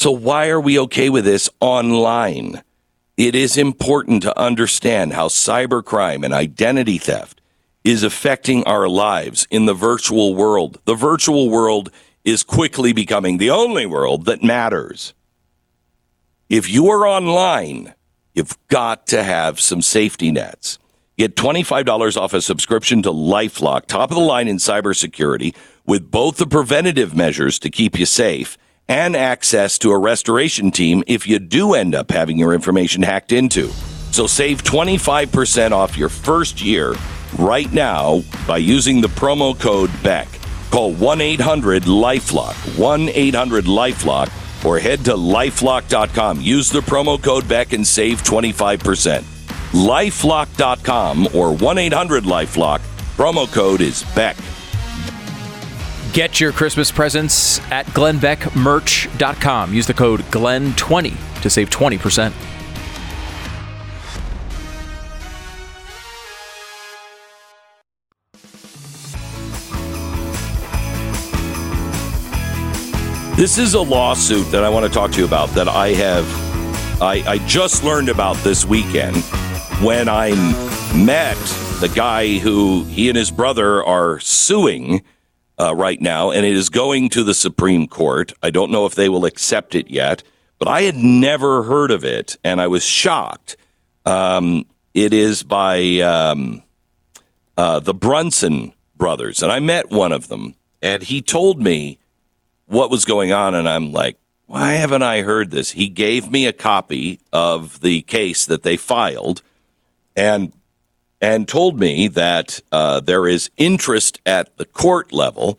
So, 0.00 0.12
why 0.12 0.48
are 0.48 0.62
we 0.62 0.78
okay 0.78 1.10
with 1.10 1.26
this 1.26 1.50
online? 1.60 2.62
It 3.18 3.34
is 3.34 3.58
important 3.58 4.22
to 4.22 4.40
understand 4.40 5.12
how 5.12 5.28
cybercrime 5.28 6.24
and 6.24 6.32
identity 6.32 6.96
theft 6.96 7.42
is 7.84 8.02
affecting 8.02 8.64
our 8.64 8.88
lives 8.88 9.46
in 9.50 9.66
the 9.66 9.74
virtual 9.74 10.34
world. 10.34 10.78
The 10.86 10.94
virtual 10.94 11.50
world 11.50 11.90
is 12.24 12.42
quickly 12.42 12.94
becoming 12.94 13.36
the 13.36 13.50
only 13.50 13.84
world 13.84 14.24
that 14.24 14.42
matters. 14.42 15.12
If 16.48 16.70
you 16.70 16.88
are 16.88 17.06
online, 17.06 17.92
you've 18.32 18.56
got 18.68 19.06
to 19.08 19.22
have 19.22 19.60
some 19.60 19.82
safety 19.82 20.30
nets. 20.30 20.78
Get 21.18 21.36
$25 21.36 22.16
off 22.16 22.32
a 22.32 22.40
subscription 22.40 23.02
to 23.02 23.10
Lifelock, 23.10 23.84
top 23.84 24.10
of 24.10 24.16
the 24.16 24.22
line 24.22 24.48
in 24.48 24.56
cybersecurity, 24.56 25.54
with 25.84 26.10
both 26.10 26.38
the 26.38 26.46
preventative 26.46 27.14
measures 27.14 27.58
to 27.58 27.68
keep 27.68 27.98
you 27.98 28.06
safe 28.06 28.56
and 28.90 29.16
access 29.16 29.78
to 29.78 29.92
a 29.92 29.98
restoration 29.98 30.70
team 30.70 31.02
if 31.06 31.26
you 31.26 31.38
do 31.38 31.74
end 31.74 31.94
up 31.94 32.10
having 32.10 32.36
your 32.36 32.52
information 32.52 33.02
hacked 33.02 33.32
into. 33.32 33.68
So 34.10 34.26
save 34.26 34.64
25% 34.64 35.70
off 35.70 35.96
your 35.96 36.08
first 36.08 36.60
year 36.60 36.94
right 37.38 37.72
now 37.72 38.22
by 38.46 38.58
using 38.58 39.00
the 39.00 39.08
promo 39.08 39.58
code 39.58 39.90
BECK. 40.02 40.28
Call 40.70 40.92
1 40.92 41.20
800 41.20 41.84
Lifelock, 41.84 42.78
1 42.78 43.08
800 43.08 43.64
Lifelock, 43.64 44.64
or 44.64 44.78
head 44.78 45.04
to 45.04 45.12
lifelock.com. 45.12 46.40
Use 46.40 46.68
the 46.68 46.80
promo 46.80 47.22
code 47.22 47.48
BECK 47.48 47.72
and 47.72 47.86
save 47.86 48.22
25% 48.22 49.24
lifelock.com 49.72 51.28
or 51.34 51.54
1 51.54 51.78
800 51.78 52.24
Lifelock. 52.24 52.80
Promo 53.16 53.52
code 53.52 53.80
is 53.80 54.02
Beck. 54.14 54.36
Get 56.12 56.40
your 56.40 56.50
Christmas 56.50 56.90
presents 56.90 57.60
at 57.70 57.86
glennbeckmerch.com. 57.86 59.72
Use 59.72 59.86
the 59.86 59.94
code 59.94 60.20
GLEN20 60.22 61.42
to 61.42 61.48
save 61.48 61.70
20%. 61.70 62.32
This 73.36 73.56
is 73.56 73.74
a 73.74 73.80
lawsuit 73.80 74.50
that 74.50 74.64
I 74.64 74.68
want 74.68 74.84
to 74.86 74.92
talk 74.92 75.12
to 75.12 75.18
you 75.18 75.24
about 75.24 75.50
that 75.50 75.68
I 75.68 75.90
have 75.90 76.26
I, 77.00 77.22
I 77.26 77.38
just 77.46 77.84
learned 77.84 78.08
about 78.08 78.36
this 78.38 78.66
weekend 78.66 79.16
when 79.80 80.08
I 80.08 80.30
met 80.92 81.38
the 81.80 81.88
guy 81.88 82.38
who 82.38 82.82
he 82.84 83.08
and 83.08 83.16
his 83.16 83.30
brother 83.30 83.82
are 83.84 84.18
suing 84.18 85.02
uh, 85.60 85.74
right 85.74 86.00
now, 86.00 86.30
and 86.30 86.46
it 86.46 86.54
is 86.54 86.70
going 86.70 87.10
to 87.10 87.22
the 87.22 87.34
Supreme 87.34 87.86
Court. 87.86 88.32
I 88.42 88.50
don't 88.50 88.70
know 88.70 88.86
if 88.86 88.94
they 88.94 89.10
will 89.10 89.26
accept 89.26 89.74
it 89.74 89.90
yet, 89.90 90.22
but 90.58 90.68
I 90.68 90.82
had 90.82 90.96
never 90.96 91.64
heard 91.64 91.90
of 91.90 92.04
it, 92.04 92.38
and 92.42 92.60
I 92.60 92.66
was 92.66 92.82
shocked. 92.82 93.56
Um, 94.06 94.64
it 94.94 95.12
is 95.12 95.42
by 95.42 96.00
um, 96.00 96.62
uh, 97.58 97.80
the 97.80 97.92
Brunson 97.92 98.72
brothers, 98.96 99.42
and 99.42 99.52
I 99.52 99.60
met 99.60 99.90
one 99.90 100.12
of 100.12 100.28
them. 100.28 100.54
and 100.82 101.02
he 101.02 101.20
told 101.20 101.60
me 101.60 101.98
what 102.66 102.90
was 102.90 103.04
going 103.04 103.32
on, 103.32 103.54
and 103.54 103.68
I'm 103.68 103.92
like, 103.92 104.16
why 104.46 104.72
haven't 104.72 105.02
I 105.02 105.20
heard 105.20 105.50
this? 105.50 105.72
He 105.72 105.88
gave 105.88 106.30
me 106.30 106.46
a 106.46 106.52
copy 106.52 107.20
of 107.32 107.80
the 107.80 108.00
case 108.02 108.46
that 108.46 108.62
they 108.62 108.78
filed, 108.78 109.42
and 110.16 110.52
and 111.20 111.46
told 111.46 111.78
me 111.78 112.08
that 112.08 112.60
uh, 112.72 113.00
there 113.00 113.26
is 113.26 113.50
interest 113.56 114.20
at 114.24 114.56
the 114.56 114.64
court 114.64 115.12
level. 115.12 115.58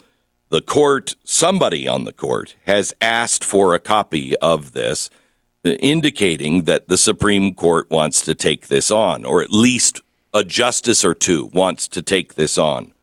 The 0.49 0.61
court, 0.61 1.15
somebody 1.23 1.87
on 1.87 2.03
the 2.03 2.13
court, 2.13 2.55
has 2.65 2.93
asked 2.99 3.43
for 3.43 3.73
a 3.73 3.79
copy 3.79 4.35
of 4.37 4.73
this, 4.73 5.09
indicating 5.63 6.63
that 6.63 6.87
the 6.87 6.97
Supreme 6.97 7.53
Court 7.53 7.89
wants 7.89 8.21
to 8.25 8.35
take 8.35 8.67
this 8.67 8.89
on, 8.91 9.23
or 9.23 9.41
at 9.41 9.51
least 9.51 10.01
a 10.33 10.43
justice 10.43 11.05
or 11.05 11.13
two 11.13 11.49
wants 11.53 11.87
to 11.89 12.01
take 12.01 12.33
this 12.33 12.57
on. 12.57 12.93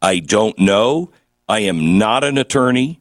I 0.00 0.20
don't 0.20 0.58
know. 0.58 1.10
I 1.48 1.60
am 1.60 1.98
not 1.98 2.24
an 2.24 2.38
attorney. 2.38 3.00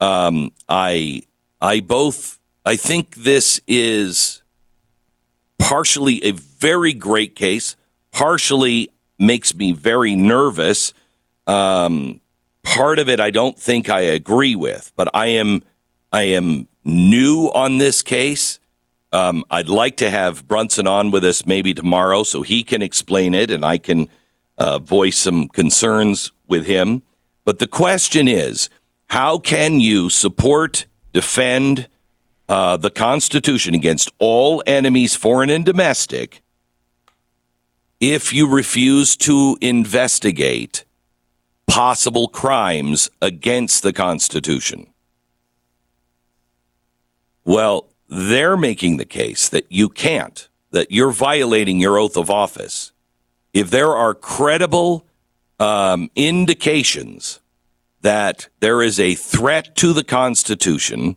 Um, 0.00 0.52
I 0.68 1.22
I 1.60 1.80
both 1.80 2.38
I 2.64 2.76
think 2.76 3.16
this 3.16 3.60
is 3.66 4.42
partially 5.58 6.24
a 6.24 6.32
very 6.32 6.92
great 6.92 7.34
case, 7.34 7.76
partially 8.10 8.90
makes 9.18 9.54
me 9.54 9.72
very 9.72 10.14
nervous. 10.16 10.92
Um, 11.46 12.20
part 12.62 12.98
of 12.98 13.08
it 13.08 13.20
I 13.20 13.30
don't 13.30 13.58
think 13.58 13.88
I 13.88 14.00
agree 14.00 14.54
with, 14.54 14.92
but 14.96 15.08
I 15.14 15.26
am 15.26 15.62
I 16.12 16.22
am 16.22 16.68
new 16.84 17.50
on 17.54 17.78
this 17.78 18.02
case. 18.02 18.58
Um, 19.12 19.44
I'd 19.50 19.68
like 19.68 19.96
to 19.98 20.10
have 20.10 20.46
Brunson 20.46 20.86
on 20.86 21.10
with 21.10 21.24
us 21.24 21.44
maybe 21.44 21.74
tomorrow 21.74 22.22
so 22.22 22.42
he 22.42 22.62
can 22.62 22.82
explain 22.82 23.34
it 23.34 23.50
and 23.50 23.64
I 23.64 23.78
can 23.78 24.08
uh, 24.58 24.78
voice 24.78 25.18
some 25.18 25.48
concerns 25.48 26.32
with 26.46 26.66
him. 26.66 27.02
But 27.44 27.58
the 27.58 27.66
question 27.66 28.28
is 28.28 28.68
how 29.08 29.38
can 29.38 29.80
you 29.80 30.10
support, 30.10 30.86
defend 31.12 31.88
uh, 32.48 32.76
the 32.76 32.90
Constitution 32.90 33.74
against 33.74 34.10
all 34.18 34.62
enemies, 34.66 35.16
foreign 35.16 35.50
and 35.50 35.64
domestic, 35.64 36.42
if 38.00 38.32
you 38.32 38.48
refuse 38.48 39.14
to 39.14 39.58
investigate 39.60 40.84
possible 41.66 42.28
crimes 42.28 43.10
against 43.20 43.82
the 43.82 43.92
Constitution? 43.92 44.86
Well, 47.44 47.88
they're 48.08 48.56
making 48.56 48.96
the 48.96 49.04
case 49.04 49.48
that 49.48 49.70
you 49.70 49.88
can't, 49.88 50.48
that 50.72 50.90
you're 50.90 51.12
violating 51.12 51.78
your 51.78 51.98
oath 51.98 52.16
of 52.16 52.30
office. 52.30 52.92
If 53.52 53.70
there 53.70 53.94
are 53.94 54.14
credible 54.14 55.06
um, 55.58 56.10
indications 56.16 57.40
that 58.00 58.48
there 58.60 58.82
is 58.82 58.98
a 58.98 59.14
threat 59.14 59.76
to 59.76 59.92
the 59.92 60.04
Constitution, 60.04 61.16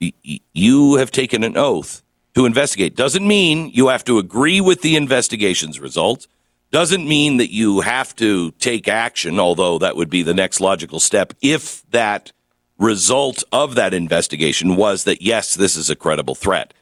y- 0.00 0.12
you 0.52 0.96
have 0.96 1.10
taken 1.10 1.42
an 1.42 1.56
oath 1.56 2.02
to 2.34 2.46
investigate. 2.46 2.96
Doesn't 2.96 3.26
mean 3.26 3.70
you 3.72 3.88
have 3.88 4.04
to 4.04 4.18
agree 4.18 4.60
with 4.60 4.82
the 4.82 4.96
investigation's 4.96 5.80
results. 5.80 6.28
Doesn't 6.70 7.06
mean 7.06 7.38
that 7.38 7.52
you 7.52 7.80
have 7.80 8.14
to 8.16 8.52
take 8.52 8.86
action, 8.86 9.40
although 9.40 9.78
that 9.78 9.96
would 9.96 10.10
be 10.10 10.22
the 10.22 10.34
next 10.34 10.60
logical 10.60 11.00
step 11.00 11.34
if 11.42 11.82
that 11.90 12.32
result 12.78 13.42
of 13.52 13.74
that 13.74 13.92
investigation 13.92 14.76
was 14.76 15.04
that, 15.04 15.20
yes, 15.20 15.54
this 15.54 15.76
is 15.76 15.90
a 15.90 15.96
credible 15.96 16.34
threat. 16.34 16.72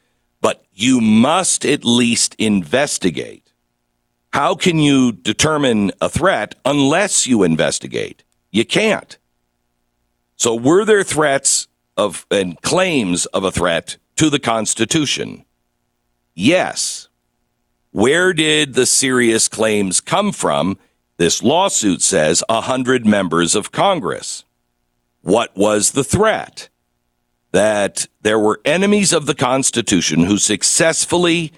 But 0.41 0.63
you 0.73 1.01
must 1.01 1.65
at 1.65 1.83
least 1.83 2.35
investigate. 2.35 3.51
How 4.31 4.55
can 4.55 4.77
you 4.77 5.11
determine 5.11 5.91
a 5.99 6.07
threat 6.07 6.55
unless 6.63 7.27
you 7.27 7.43
investigate? 7.43 8.23
You 8.51 8.63
can't. 8.63 9.17
So, 10.35 10.55
were 10.55 10.85
there 10.85 11.03
threats 11.03 11.67
of 11.97 12.25
and 12.31 12.61
claims 12.61 13.25
of 13.27 13.43
a 13.43 13.51
threat 13.51 13.97
to 14.19 14.29
the 14.29 14.37
Constitution? 14.37 15.45
Yes. 16.35 17.07
Where 17.91 18.33
did 18.33 18.73
the 18.73 18.85
serious 18.85 19.47
claims 19.47 20.01
come 20.01 20.33
from? 20.33 20.77
This 21.15 21.41
lawsuit 21.41 22.01
says 22.01 22.43
a 22.49 22.59
hundred 22.59 23.05
members 23.05 23.55
of 23.55 23.71
Congress. 23.71 24.43
What 25.21 25.55
was 25.55 25.91
the 25.91 26.03
threat? 26.03 26.67
That 27.53 28.07
there 28.21 28.37
were 28.37 28.59
enemies 28.65 29.13
of 29.13 29.25
the 29.25 29.33
Constitution 29.33 30.25
who 30.25 30.37
successfully 30.37 31.53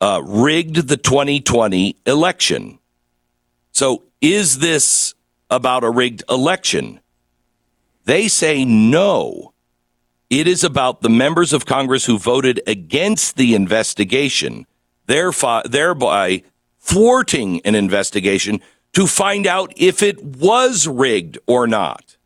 uh, 0.00 0.22
rigged 0.24 0.88
the 0.88 0.96
2020 0.96 1.96
election. 2.06 2.78
So, 3.72 4.04
is 4.22 4.60
this 4.60 5.14
about 5.50 5.84
a 5.84 5.90
rigged 5.90 6.22
election? 6.30 7.00
They 8.06 8.26
say 8.26 8.64
no. 8.64 9.52
It 10.30 10.46
is 10.46 10.62
about 10.62 11.02
the 11.02 11.10
members 11.10 11.52
of 11.52 11.66
Congress 11.66 12.06
who 12.06 12.16
voted 12.16 12.62
against 12.64 13.36
the 13.36 13.54
investigation, 13.56 14.66
thereby 15.06 16.42
thwarting 16.78 17.60
an 17.62 17.74
investigation 17.74 18.60
to 18.92 19.08
find 19.08 19.46
out 19.46 19.72
if 19.76 20.02
it 20.04 20.22
was 20.22 20.86
rigged 20.86 21.38
or 21.48 21.66
not. 21.66 22.16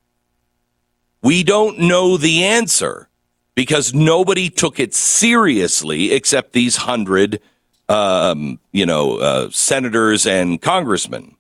We 1.22 1.42
don't 1.42 1.78
know 1.78 2.18
the 2.18 2.44
answer 2.44 3.08
because 3.54 3.94
nobody 3.94 4.50
took 4.50 4.78
it 4.78 4.92
seriously 4.92 6.12
except 6.12 6.52
these 6.52 6.76
hundred, 6.76 7.40
um, 7.88 8.60
you 8.72 8.84
know, 8.84 9.16
uh, 9.16 9.48
senators 9.50 10.26
and 10.26 10.60
congressmen. 10.60 11.36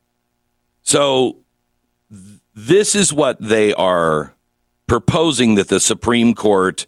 So 0.82 1.38
th- 2.10 2.40
this 2.54 2.94
is 2.94 3.12
what 3.12 3.38
they 3.38 3.74
are 3.74 4.33
proposing 4.86 5.54
that 5.54 5.68
the 5.68 5.80
Supreme 5.80 6.34
Court 6.34 6.86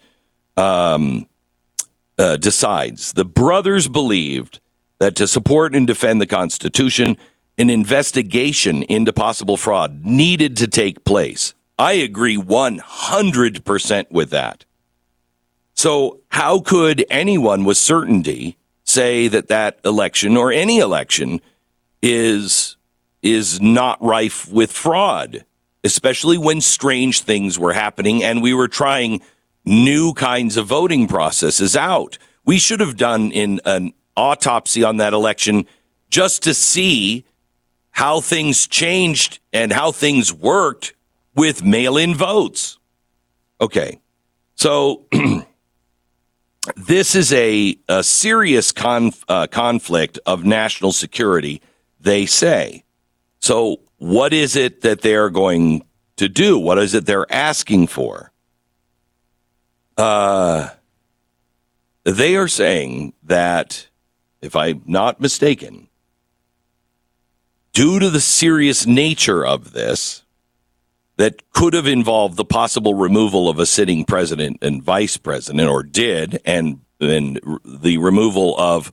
um, 0.57 1.27
uh, 2.19 2.37
decides. 2.37 3.13
The 3.13 3.25
brothers 3.25 3.89
believed 3.89 4.61
that 4.99 5.15
to 5.17 5.27
support 5.27 5.75
and 5.75 5.87
defend 5.87 6.21
the 6.21 6.27
Constitution, 6.27 7.17
an 7.59 7.71
investigation 7.71 8.83
into 8.85 9.13
possible 9.13 9.57
fraud 9.57 10.05
needed 10.05 10.57
to 10.59 10.67
take 10.67 11.05
place. 11.05 11.55
I 11.79 11.93
agree 11.93 12.37
100% 12.37 14.11
with 14.11 14.31
that. 14.31 14.65
So, 15.75 16.21
how 16.31 16.61
could 16.61 17.05
anyone 17.11 17.65
with 17.65 17.77
certainty 17.77 18.57
say 18.85 19.29
that 19.29 19.49
that 19.49 19.79
election 19.85 20.37
or 20.37 20.51
any 20.51 20.79
election 20.79 21.41
is 22.03 22.77
is 23.23 23.61
not 23.61 24.03
rife 24.03 24.51
with 24.51 24.71
fraud, 24.71 25.45
especially 25.87 26.37
when 26.37 26.61
strange 26.61 27.21
things 27.23 27.59
were 27.59 27.73
happening 27.73 28.23
and 28.23 28.43
we 28.43 28.53
were 28.53 28.69
trying 28.69 29.23
new 29.65 30.13
kinds 30.13 30.59
of 30.59 30.67
voting 30.67 31.09
processes 31.09 31.75
out. 31.75 32.19
We 32.45 32.59
should 32.59 32.81
have 32.81 32.97
done 32.97 33.33
in 33.33 33.61
an 33.65 33.95
autopsy 34.17 34.85
on 34.85 34.99
that 34.99 35.15
election 35.15 35.67
just 36.11 36.43
to 36.43 36.53
see 36.53 37.25
how 37.93 38.21
things 38.21 38.67
changed 38.67 39.39
and 39.53 39.73
how 39.73 39.91
things 39.93 40.33
worked 40.33 40.93
with 41.35 41.65
mail 41.65 41.97
in 41.97 42.15
votes. 42.15 42.79
Okay. 43.61 44.01
So 44.55 45.07
this 46.77 47.15
is 47.15 47.33
a, 47.33 47.79
a 47.89 48.03
serious 48.03 48.73
conf, 48.73 49.25
uh, 49.29 49.47
conflict 49.47 50.19
of 50.27 50.45
national 50.45 50.93
security, 50.93 51.63
they 52.01 52.27
say. 52.27 52.85
So, 53.41 53.81
what 53.99 54.33
is 54.33 54.57
it 54.57 54.83
that 54.83 55.01
they're 55.03 55.31
going 55.31 55.85
to 56.17 56.29
do? 56.29 56.59
What 56.59 56.79
is 56.79 56.95
it 56.95 57.07
they're 57.07 57.31
asking 57.33 57.87
for? 57.89 58.33
Uh, 59.97 60.71
they 62.05 62.37
are 62.37 62.49
saying 62.49 63.15
that, 63.23 63.89
if 64.41 64.55
I'm 64.55 64.83
not 64.87 65.21
mistaken, 65.21 65.89
due 67.73 67.99
to 67.99 68.11
the 68.11 68.21
serious 68.21 68.87
nature 68.87 69.45
of 69.45 69.73
this, 69.73 70.23
that 71.17 71.51
could 71.53 71.73
have 71.73 71.87
involved 71.87 72.37
the 72.37 72.45
possible 72.45 72.95
removal 72.95 73.49
of 73.49 73.59
a 73.59 73.67
sitting 73.67 74.05
president 74.05 74.59
and 74.61 74.83
vice 74.83 75.17
president, 75.17 75.69
or 75.69 75.83
did, 75.83 76.41
and 76.45 76.81
and 77.01 77.41
the 77.65 77.99
removal 77.99 78.55
of 78.59 78.93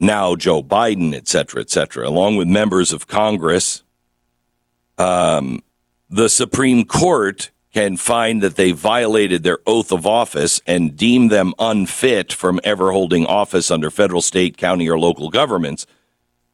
now 0.00 0.34
Joe 0.36 0.62
Biden, 0.62 1.14
et 1.14 1.28
cetera, 1.28 1.60
et 1.60 1.70
cetera, 1.70 2.08
along 2.08 2.36
with 2.36 2.48
members 2.48 2.92
of 2.92 3.06
Congress. 3.06 3.82
Um, 4.98 5.62
the 6.08 6.28
Supreme 6.28 6.84
Court 6.84 7.50
can 7.72 7.96
find 7.96 8.40
that 8.40 8.54
they 8.54 8.70
violated 8.70 9.42
their 9.42 9.58
oath 9.66 9.90
of 9.90 10.06
office 10.06 10.60
and 10.64 10.96
deem 10.96 11.28
them 11.28 11.52
unfit 11.58 12.32
from 12.32 12.60
ever 12.62 12.92
holding 12.92 13.26
office 13.26 13.70
under 13.70 13.90
federal, 13.90 14.22
state, 14.22 14.56
county, 14.56 14.88
or 14.88 14.98
local 14.98 15.28
governments 15.28 15.86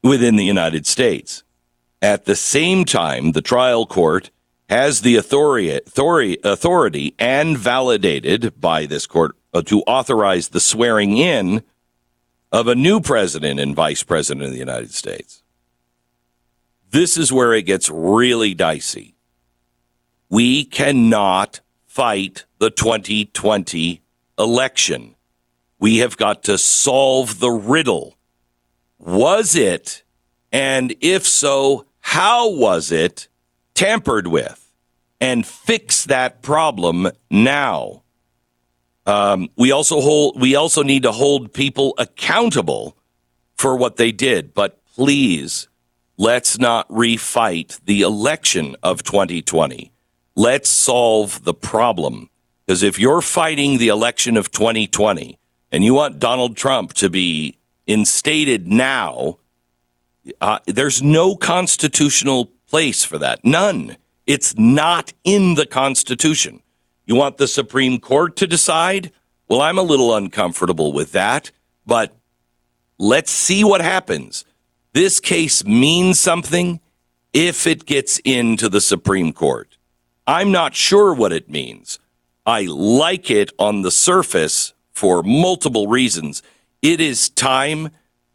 within 0.03 0.35
the 0.35 0.45
United 0.45 0.87
States. 0.87 1.43
At 2.01 2.25
the 2.25 2.35
same 2.35 2.85
time, 2.85 3.33
the 3.33 3.41
trial 3.43 3.85
court 3.85 4.31
has 4.67 5.01
the 5.01 5.15
authority, 5.15 5.69
authority, 5.69 6.37
authority 6.43 7.13
and 7.19 7.57
validated 7.57 8.59
by 8.59 8.87
this 8.87 9.05
court 9.05 9.35
uh, 9.53 9.61
to 9.63 9.81
authorize 9.81 10.49
the 10.49 10.59
swearing 10.59 11.17
in 11.17 11.61
of 12.51 12.67
a 12.67 12.75
new 12.75 12.99
president 12.99 13.59
and 13.59 13.75
vice 13.75 14.01
president 14.01 14.45
of 14.45 14.51
the 14.51 14.57
United 14.57 14.93
States. 14.93 15.40
This 16.91 17.15
is 17.15 17.31
where 17.31 17.53
it 17.53 17.61
gets 17.63 17.89
really 17.89 18.53
dicey. 18.53 19.15
We 20.29 20.65
cannot 20.65 21.61
fight 21.87 22.45
the 22.59 22.69
2020 22.69 24.01
election. 24.37 25.15
We 25.79 25.99
have 25.99 26.17
got 26.17 26.43
to 26.43 26.57
solve 26.57 27.39
the 27.39 27.49
riddle. 27.49 28.17
Was 28.99 29.55
it, 29.55 30.03
and 30.51 30.93
if 30.99 31.25
so, 31.25 31.85
how 32.01 32.51
was 32.51 32.91
it 32.91 33.29
tampered 33.73 34.27
with? 34.27 34.57
And 35.21 35.45
fix 35.45 36.03
that 36.05 36.41
problem 36.41 37.09
now. 37.29 38.03
Um, 39.05 39.49
we 39.55 39.71
also 39.71 40.01
hold. 40.01 40.41
We 40.41 40.55
also 40.55 40.83
need 40.83 41.03
to 41.03 41.11
hold 41.11 41.53
people 41.53 41.93
accountable 41.97 42.97
for 43.55 43.75
what 43.77 43.97
they 43.97 44.11
did. 44.11 44.53
But 44.53 44.83
please, 44.95 45.67
let's 46.21 46.59
not 46.59 46.87
refight 46.87 47.83
the 47.85 48.01
election 48.01 48.75
of 48.83 49.01
2020. 49.01 49.91
Let's 50.35 50.69
solve 50.69 51.43
the 51.45 51.53
problem. 51.53 52.29
Because 52.63 52.83
if 52.83 52.99
you're 52.99 53.21
fighting 53.21 53.79
the 53.79 53.87
election 53.87 54.37
of 54.37 54.51
2020 54.51 55.39
and 55.71 55.83
you 55.83 55.95
want 55.95 56.19
Donald 56.19 56.55
Trump 56.55 56.93
to 56.93 57.09
be 57.09 57.57
instated 57.87 58.67
now, 58.67 59.39
uh, 60.39 60.59
there's 60.67 61.01
no 61.01 61.35
constitutional 61.35 62.51
place 62.69 63.03
for 63.03 63.17
that. 63.17 63.43
None. 63.43 63.97
It's 64.27 64.55
not 64.55 65.13
in 65.23 65.55
the 65.55 65.65
Constitution. 65.65 66.61
You 67.07 67.15
want 67.15 67.37
the 67.37 67.47
Supreme 67.47 67.99
Court 67.99 68.35
to 68.35 68.45
decide? 68.45 69.11
Well, 69.47 69.61
I'm 69.61 69.79
a 69.79 69.81
little 69.81 70.15
uncomfortable 70.15 70.93
with 70.93 71.13
that, 71.13 71.49
but 71.87 72.15
let's 72.99 73.31
see 73.31 73.63
what 73.63 73.81
happens. 73.81 74.45
This 74.93 75.19
case 75.19 75.65
means 75.65 76.19
something 76.19 76.81
if 77.33 77.65
it 77.65 77.85
gets 77.85 78.19
into 78.25 78.67
the 78.67 78.81
Supreme 78.81 79.31
Court. 79.31 79.77
I'm 80.27 80.51
not 80.51 80.75
sure 80.75 81.13
what 81.13 81.31
it 81.31 81.49
means. 81.49 81.97
I 82.45 82.63
like 82.63 83.31
it 83.31 83.51
on 83.57 83.83
the 83.83 83.91
surface 83.91 84.73
for 84.91 85.23
multiple 85.23 85.87
reasons. 85.87 86.43
It 86.81 86.99
is 86.99 87.29
time 87.29 87.91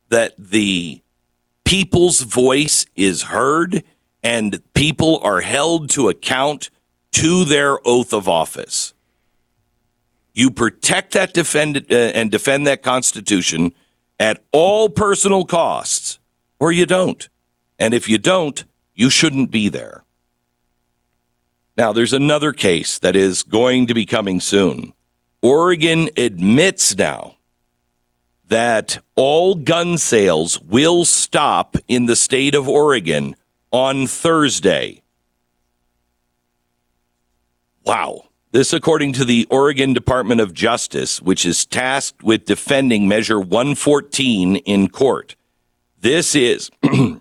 that 0.08 0.34
the 0.38 1.02
people's 1.64 2.20
voice 2.20 2.86
is 2.94 3.24
heard 3.24 3.82
and 4.22 4.62
people 4.72 5.18
are 5.22 5.40
held 5.40 5.90
to 5.90 6.08
account 6.08 6.70
to 7.12 7.44
their 7.44 7.78
oath 7.86 8.12
of 8.12 8.28
office. 8.28 8.94
You 10.32 10.50
protect 10.50 11.12
that 11.12 11.34
defend 11.34 11.76
uh, 11.90 11.94
and 11.94 12.30
defend 12.30 12.66
that 12.66 12.82
constitution 12.82 13.72
at 14.18 14.42
all 14.52 14.88
personal 14.88 15.44
costs 15.44 16.18
or 16.58 16.72
you 16.72 16.86
don't. 16.86 17.28
And 17.78 17.94
if 17.94 18.08
you 18.08 18.18
don't, 18.18 18.64
you 18.94 19.10
shouldn't 19.10 19.50
be 19.50 19.68
there. 19.68 20.04
Now, 21.76 21.92
there's 21.92 22.14
another 22.14 22.52
case 22.52 22.98
that 23.00 23.14
is 23.14 23.42
going 23.42 23.86
to 23.88 23.94
be 23.94 24.06
coming 24.06 24.40
soon. 24.40 24.94
Oregon 25.42 26.08
admits 26.16 26.96
now 26.96 27.36
that 28.48 28.98
all 29.14 29.54
gun 29.54 29.98
sales 29.98 30.60
will 30.60 31.04
stop 31.04 31.76
in 31.86 32.06
the 32.06 32.16
state 32.16 32.54
of 32.54 32.68
Oregon 32.68 33.36
on 33.70 34.06
Thursday. 34.06 35.02
Wow. 37.84 38.22
This, 38.52 38.72
according 38.72 39.12
to 39.14 39.24
the 39.24 39.46
Oregon 39.50 39.92
Department 39.92 40.40
of 40.40 40.54
Justice, 40.54 41.20
which 41.20 41.44
is 41.44 41.66
tasked 41.66 42.22
with 42.22 42.46
defending 42.46 43.06
Measure 43.06 43.38
114 43.38 44.56
in 44.56 44.88
court. 44.88 45.36
This 45.98 46.34
is, 46.34 46.70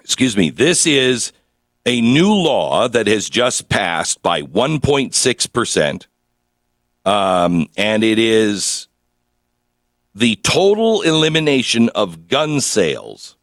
excuse 0.00 0.36
me, 0.36 0.50
this 0.50 0.86
is 0.86 1.32
a 1.84 2.00
new 2.00 2.32
law 2.32 2.88
that 2.88 3.06
has 3.06 3.30
just 3.30 3.68
passed 3.68 4.22
by 4.22 4.42
1.6%. 4.42 6.06
Um, 7.04 7.68
and 7.76 8.02
it 8.02 8.18
is 8.18 8.88
the 10.14 10.36
total 10.36 11.02
elimination 11.02 11.88
of 11.90 12.26
gun 12.26 12.60
sales. 12.60 13.36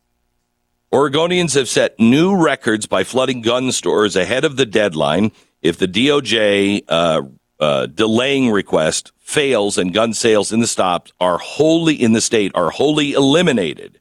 Oregonians 0.91 1.55
have 1.55 1.69
set 1.69 1.99
new 1.99 2.35
records 2.35 2.85
by 2.85 3.03
flooding 3.03 3.41
gun 3.41 3.71
stores 3.71 4.15
ahead 4.15 4.43
of 4.43 4.57
the 4.57 4.65
deadline. 4.65 5.31
If 5.61 5.77
the 5.77 5.87
DOJ 5.87 6.83
uh, 6.87 7.21
uh, 7.59 7.85
delaying 7.87 8.51
request 8.51 9.11
fails 9.19 9.77
and 9.77 9.93
gun 9.93 10.13
sales 10.13 10.51
in 10.51 10.59
the 10.59 10.67
are 11.19 11.37
wholly 11.37 11.95
in 11.95 12.11
the 12.11 12.21
state 12.21 12.51
are 12.53 12.69
wholly 12.69 13.13
eliminated, 13.13 13.99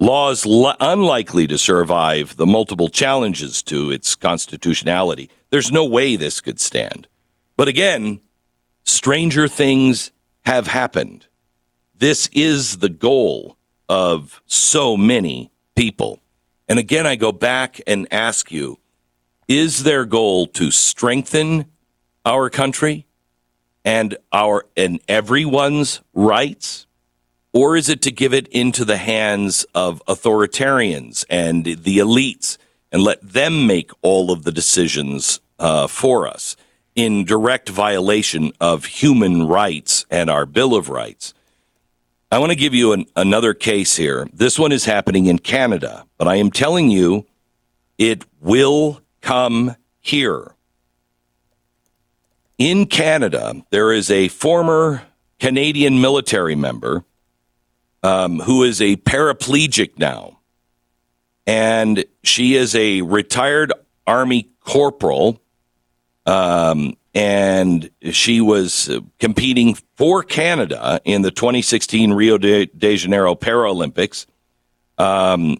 laws 0.00 0.46
l- 0.46 0.76
unlikely 0.80 1.46
to 1.46 1.58
survive 1.58 2.36
the 2.36 2.46
multiple 2.46 2.88
challenges 2.88 3.62
to 3.62 3.90
its 3.90 4.16
constitutionality. 4.16 5.30
There's 5.50 5.70
no 5.70 5.84
way 5.84 6.16
this 6.16 6.40
could 6.40 6.58
stand. 6.58 7.06
But 7.56 7.68
again, 7.68 8.20
stranger 8.84 9.46
things 9.46 10.10
have 10.46 10.66
happened. 10.66 11.26
This 11.94 12.28
is 12.32 12.78
the 12.78 12.88
goal 12.88 13.56
of 13.88 14.42
so 14.46 14.96
many 14.96 15.52
people. 15.76 16.20
And 16.68 16.78
again, 16.78 17.06
I 17.06 17.16
go 17.16 17.30
back 17.32 17.80
and 17.86 18.08
ask 18.10 18.50
you 18.50 18.78
is 19.48 19.82
their 19.82 20.04
goal 20.04 20.46
to 20.46 20.70
strengthen 20.70 21.66
our 22.24 22.48
country 22.48 23.06
and 23.84 24.16
our 24.32 24.64
and 24.76 25.00
everyone's 25.08 26.00
rights? 26.14 26.86
Or 27.52 27.76
is 27.76 27.88
it 27.88 28.00
to 28.02 28.12
give 28.12 28.32
it 28.32 28.46
into 28.48 28.84
the 28.84 28.96
hands 28.96 29.64
of 29.74 30.02
authoritarians 30.06 31.24
and 31.28 31.64
the 31.64 31.98
elites 31.98 32.58
and 32.92 33.02
let 33.02 33.20
them 33.22 33.66
make 33.66 33.90
all 34.02 34.30
of 34.30 34.44
the 34.44 34.52
decisions 34.52 35.40
uh, 35.58 35.86
for 35.88 36.28
us 36.28 36.56
in 36.94 37.24
direct 37.24 37.68
violation 37.68 38.52
of 38.60 38.84
human 38.84 39.46
rights 39.46 40.06
and 40.10 40.30
our 40.30 40.46
Bill 40.46 40.76
of 40.76 40.88
Rights? 40.88 41.34
I 42.30 42.38
want 42.38 42.50
to 42.50 42.56
give 42.56 42.74
you 42.74 42.92
an, 42.92 43.06
another 43.16 43.54
case 43.54 43.96
here. 43.96 44.28
This 44.32 44.56
one 44.56 44.70
is 44.70 44.84
happening 44.84 45.26
in 45.26 45.40
Canada, 45.40 46.06
but 46.18 46.28
I 46.28 46.36
am 46.36 46.52
telling 46.52 46.88
you 46.88 47.26
it 47.98 48.24
will 48.40 49.00
come 49.20 49.74
here. 50.00 50.54
In 52.58 52.86
Canada, 52.86 53.64
there 53.70 53.92
is 53.92 54.10
a 54.10 54.28
former 54.28 55.02
Canadian 55.40 56.00
military 56.00 56.54
member 56.54 57.04
um, 58.02 58.40
who 58.40 58.62
is 58.62 58.80
a 58.80 58.96
paraplegic 58.96 59.98
now. 59.98 60.38
And 61.46 62.04
she 62.22 62.54
is 62.54 62.74
a 62.74 63.02
retired 63.02 63.72
Army 64.06 64.48
corporal. 64.60 65.40
Um, 66.26 66.96
and 67.14 67.90
she 68.12 68.40
was 68.40 68.90
competing 69.18 69.74
for 69.96 70.22
Canada 70.22 71.00
in 71.04 71.22
the 71.22 71.30
2016 71.30 72.12
Rio 72.12 72.38
de, 72.38 72.66
de 72.66 72.96
Janeiro 72.96 73.34
Paralympics. 73.34 74.26
Um, 74.96 75.58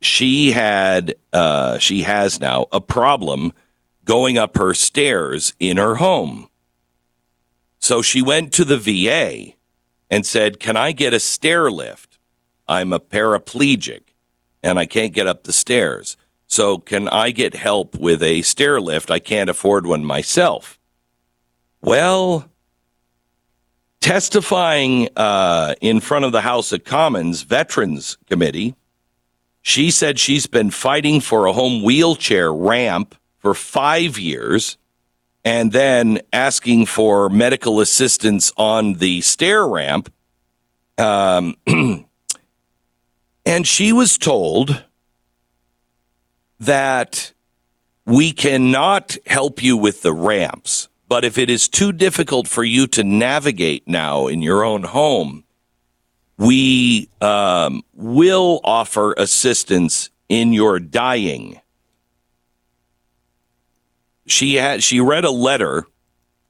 she 0.00 0.52
had, 0.52 1.14
uh, 1.32 1.78
she 1.78 2.02
has 2.02 2.40
now 2.40 2.66
a 2.72 2.80
problem 2.80 3.52
going 4.04 4.38
up 4.38 4.56
her 4.56 4.74
stairs 4.74 5.52
in 5.60 5.76
her 5.76 5.96
home. 5.96 6.48
So 7.78 8.02
she 8.02 8.22
went 8.22 8.52
to 8.54 8.64
the 8.64 8.78
VA 8.78 9.54
and 10.10 10.26
said, 10.26 10.60
Can 10.60 10.76
I 10.76 10.92
get 10.92 11.14
a 11.14 11.20
stair 11.20 11.70
lift? 11.70 12.18
I'm 12.66 12.92
a 12.92 13.00
paraplegic 13.00 14.02
and 14.62 14.78
I 14.78 14.86
can't 14.86 15.14
get 15.14 15.26
up 15.26 15.44
the 15.44 15.52
stairs. 15.52 16.16
So 16.46 16.78
can 16.78 17.08
I 17.08 17.30
get 17.30 17.54
help 17.54 17.96
with 17.96 18.22
a 18.22 18.42
stair 18.42 18.80
lift? 18.80 19.10
I 19.10 19.18
can't 19.18 19.50
afford 19.50 19.86
one 19.86 20.04
myself. 20.04 20.78
Well, 21.80 22.48
testifying 24.00 25.08
uh, 25.16 25.74
in 25.80 26.00
front 26.00 26.24
of 26.24 26.32
the 26.32 26.40
House 26.40 26.72
of 26.72 26.84
Commons 26.84 27.42
Veterans 27.42 28.16
Committee, 28.28 28.74
she 29.60 29.90
said 29.90 30.18
she's 30.18 30.46
been 30.46 30.70
fighting 30.70 31.20
for 31.20 31.46
a 31.46 31.52
home 31.52 31.82
wheelchair 31.82 32.52
ramp 32.52 33.14
for 33.38 33.54
five 33.54 34.18
years 34.18 34.78
and 35.44 35.72
then 35.72 36.20
asking 36.32 36.86
for 36.86 37.28
medical 37.28 37.80
assistance 37.80 38.52
on 38.56 38.94
the 38.94 39.20
stair 39.20 39.66
ramp. 39.66 40.12
Um, 40.96 41.56
and 43.46 43.66
she 43.66 43.92
was 43.92 44.18
told 44.18 44.84
that 46.60 47.32
we 48.04 48.32
cannot 48.32 49.16
help 49.26 49.62
you 49.62 49.76
with 49.76 50.02
the 50.02 50.12
ramps, 50.12 50.88
but 51.08 51.24
if 51.24 51.38
it 51.38 51.48
is 51.48 51.68
too 51.68 51.92
difficult 51.92 52.48
for 52.48 52.64
you 52.64 52.86
to 52.88 53.04
navigate 53.04 53.86
now 53.86 54.26
in 54.26 54.42
your 54.42 54.64
own 54.64 54.82
home, 54.82 55.44
we 56.36 57.08
um, 57.20 57.82
will 57.94 58.60
offer 58.64 59.12
assistance 59.18 60.10
in 60.28 60.52
your 60.52 60.78
dying 60.78 61.60
she 64.30 64.54
had 64.54 64.82
she 64.82 65.00
read 65.00 65.24
a 65.24 65.30
letter 65.30 65.86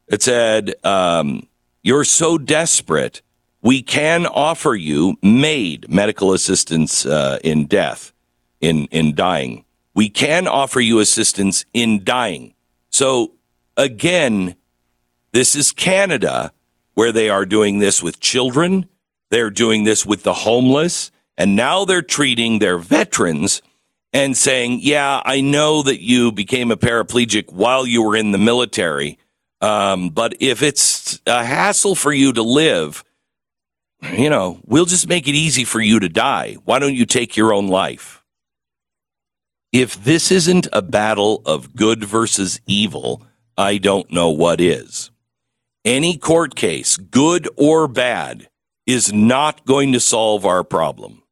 that 0.08 0.22
said, 0.22 0.74
um, 0.84 1.46
"You're 1.82 2.04
so 2.04 2.38
desperate, 2.38 3.22
we 3.62 3.82
can 3.82 4.26
offer 4.26 4.74
you 4.74 5.16
MAID 5.22 5.88
medical 5.88 6.32
assistance 6.32 7.04
uh, 7.04 7.38
in 7.42 7.66
death, 7.66 8.12
in 8.60 8.86
in 8.86 9.14
dying. 9.14 9.64
We 9.94 10.08
can 10.08 10.46
offer 10.46 10.80
you 10.80 11.00
assistance 11.00 11.64
in 11.74 12.04
dying. 12.04 12.54
So 12.90 13.32
again, 13.76 14.54
this 15.32 15.56
is 15.56 15.72
Canada 15.72 16.52
where 16.94 17.12
they 17.12 17.28
are 17.28 17.46
doing 17.46 17.78
this 17.78 18.02
with 18.02 18.20
children. 18.20 18.88
They're 19.30 19.50
doing 19.50 19.84
this 19.84 20.04
with 20.06 20.22
the 20.22 20.32
homeless. 20.32 21.10
And 21.36 21.54
now 21.54 21.84
they're 21.84 22.02
treating 22.02 22.58
their 22.58 22.78
veterans 22.78 23.62
and 24.12 24.36
saying, 24.36 24.80
yeah, 24.82 25.22
I 25.24 25.40
know 25.40 25.82
that 25.82 26.02
you 26.02 26.32
became 26.32 26.70
a 26.70 26.76
paraplegic 26.76 27.52
while 27.52 27.86
you 27.86 28.02
were 28.02 28.16
in 28.16 28.32
the 28.32 28.38
military. 28.38 29.18
Um, 29.60 30.10
but 30.10 30.34
if 30.40 30.62
it's 30.62 31.20
a 31.26 31.44
hassle 31.44 31.94
for 31.94 32.12
you 32.12 32.32
to 32.32 32.42
live, 32.42 33.04
you 34.12 34.30
know, 34.30 34.60
we'll 34.64 34.84
just 34.84 35.08
make 35.08 35.26
it 35.26 35.34
easy 35.34 35.64
for 35.64 35.80
you 35.80 35.98
to 36.00 36.08
die. 36.08 36.56
Why 36.64 36.78
don't 36.78 36.94
you 36.94 37.04
take 37.04 37.36
your 37.36 37.52
own 37.52 37.68
life? 37.68 38.22
If 39.72 40.02
this 40.02 40.30
isn't 40.30 40.68
a 40.72 40.80
battle 40.80 41.42
of 41.44 41.74
good 41.74 42.04
versus 42.04 42.60
evil, 42.66 43.22
I 43.56 43.78
don't 43.78 44.10
know 44.10 44.30
what 44.30 44.60
is. 44.60 45.10
Any 45.84 46.16
court 46.16 46.54
case, 46.54 46.96
good 46.96 47.48
or 47.56 47.88
bad, 47.88 48.48
is 48.86 49.12
not 49.12 49.66
going 49.66 49.92
to 49.92 50.00
solve 50.00 50.46
our 50.46 50.64
problem 50.64 51.22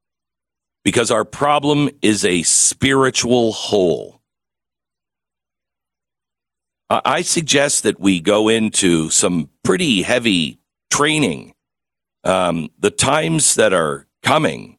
because 0.87 1.11
our 1.11 1.25
problem 1.25 1.91
is 2.01 2.25
a 2.25 2.45
spiritual 2.45 3.51
hole. 3.51 4.23
I 6.89 7.23
suggest 7.23 7.83
that 7.83 7.99
we 7.99 8.21
go 8.21 8.49
into 8.49 9.11
some 9.11 9.51
pretty 9.65 10.03
heavy 10.03 10.61
training. 10.93 11.55
Um, 12.23 12.69
the 12.79 12.93
times 12.93 13.57
that 13.57 13.73
are 13.73 14.07
coming. 14.23 14.79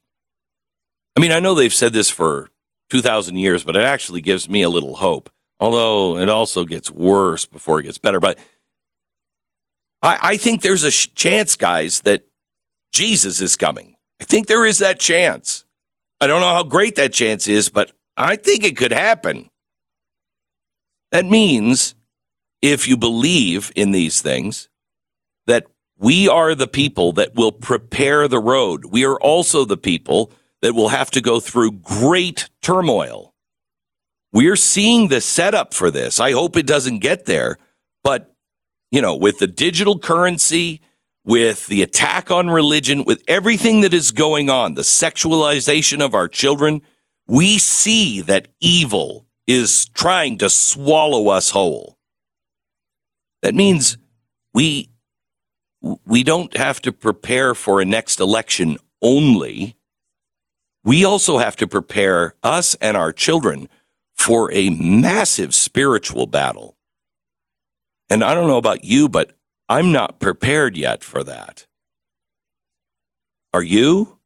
I 1.18 1.20
mean, 1.20 1.34
I 1.34 1.42
know 1.42 1.56
they've 1.56 1.74
said 1.74 1.92
this 1.92 2.10
for 2.10 2.52
2,000 2.90 3.36
years, 3.36 3.66
but 3.66 3.76
it 3.76 3.84
actually 3.84 4.22
gives 4.22 4.48
me 4.48 4.62
a 4.62 4.70
little 4.70 4.96
hope, 4.96 5.30
although 5.60 6.18
it 6.20 6.30
also 6.30 6.64
gets 6.64 6.90
worse 6.90 7.46
before 7.46 7.82
it 7.82 7.84
gets 7.84 7.98
better. 7.98 8.22
But 8.22 8.40
I, 10.02 10.20
I 10.22 10.38
think 10.38 10.62
there's 10.62 10.86
a 10.86 10.92
chance, 10.92 11.58
guys, 11.58 12.00
that 12.04 12.24
Jesus 12.94 13.42
is 13.42 13.58
coming. 13.58 13.98
I 14.22 14.24
think 14.24 14.48
there 14.48 14.66
is 14.66 14.78
that 14.78 15.02
chance. 15.02 15.66
I 16.20 16.28
don't 16.28 16.42
know 16.42 16.54
how 16.54 16.64
great 16.64 16.96
that 16.96 17.14
chance 17.14 17.48
is, 17.48 17.70
but 17.70 17.92
I 18.16 18.36
think 18.36 18.64
it 18.64 18.78
could 18.78 18.92
happen. 18.92 19.50
That 21.12 21.26
means 21.26 21.96
if 22.62 22.88
you 22.88 22.98
believe 22.98 23.72
in 23.76 23.92
these 23.92 24.22
things, 24.22 24.70
that 25.46 25.66
we 25.98 26.28
are 26.28 26.56
the 26.56 26.68
people 26.68 27.14
that 27.14 27.36
will 27.36 27.52
prepare 27.52 28.28
the 28.28 28.40
road. 28.40 28.86
We 28.86 29.06
are 29.06 29.20
also 29.20 29.66
the 29.66 29.78
people 29.78 30.32
that 30.62 30.74
will 30.74 30.90
have 30.90 31.12
to 31.12 31.22
go 31.22 31.40
through 31.40 31.72
great 31.74 32.50
turmoil. 32.62 33.34
We're 34.34 34.56
seeing 34.56 35.08
the 35.08 35.22
setup 35.22 35.74
for 35.74 35.90
this. 35.90 36.20
I 36.20 36.32
hope 36.32 36.58
it 36.58 36.68
doesn't 36.68 37.00
get 37.00 37.26
there, 37.26 37.58
but 38.04 38.34
you 38.92 39.02
know, 39.02 39.16
with 39.16 39.40
the 39.40 39.48
digital 39.48 40.00
currency, 40.00 40.82
with 41.28 41.68
the 41.68 41.82
attack 41.82 42.32
on 42.32 42.50
religion, 42.50 43.04
with 43.04 43.22
everything 43.28 43.82
that 43.82 43.94
is 43.94 44.12
going 44.12 44.50
on, 44.50 44.76
the 44.76 44.82
sexualization 44.82 46.04
of 46.04 46.16
our 46.16 46.30
children, 46.30 46.82
we 47.28 47.58
see 47.58 48.22
that 48.22 48.48
evil 48.62 49.28
is 49.46 49.90
trying 49.90 50.38
to 50.38 50.50
swallow 50.50 51.28
us 51.28 51.50
whole. 51.50 51.98
That 53.42 53.54
means 53.54 53.98
we 54.54 54.90
we 56.06 56.24
don't 56.24 56.56
have 56.56 56.82
to 56.82 56.94
prepare 56.94 57.54
for 57.54 57.82
a 57.82 57.86
next 57.86 58.22
election 58.22 58.78
only. 59.02 59.76
We 60.86 61.04
also 61.04 61.38
have 61.38 61.58
to 61.58 61.68
prepare 61.68 62.36
us 62.42 62.76
and 62.76 62.96
our 62.96 63.12
children 63.12 63.68
for 64.16 64.52
a 64.54 64.70
massive 64.70 65.54
spiritual 65.54 66.26
battle. 66.26 66.78
And 68.10 68.24
I 68.24 68.34
don't 68.34 68.48
know 68.48 68.58
about 68.58 68.86
you, 68.86 69.10
but 69.10 69.37
I'm 69.70 69.92
not 69.92 70.20
prepared 70.20 70.78
yet 70.78 71.04
for 71.04 71.24
that. 71.24 71.68
Are 73.54 73.64
you? 73.64 74.20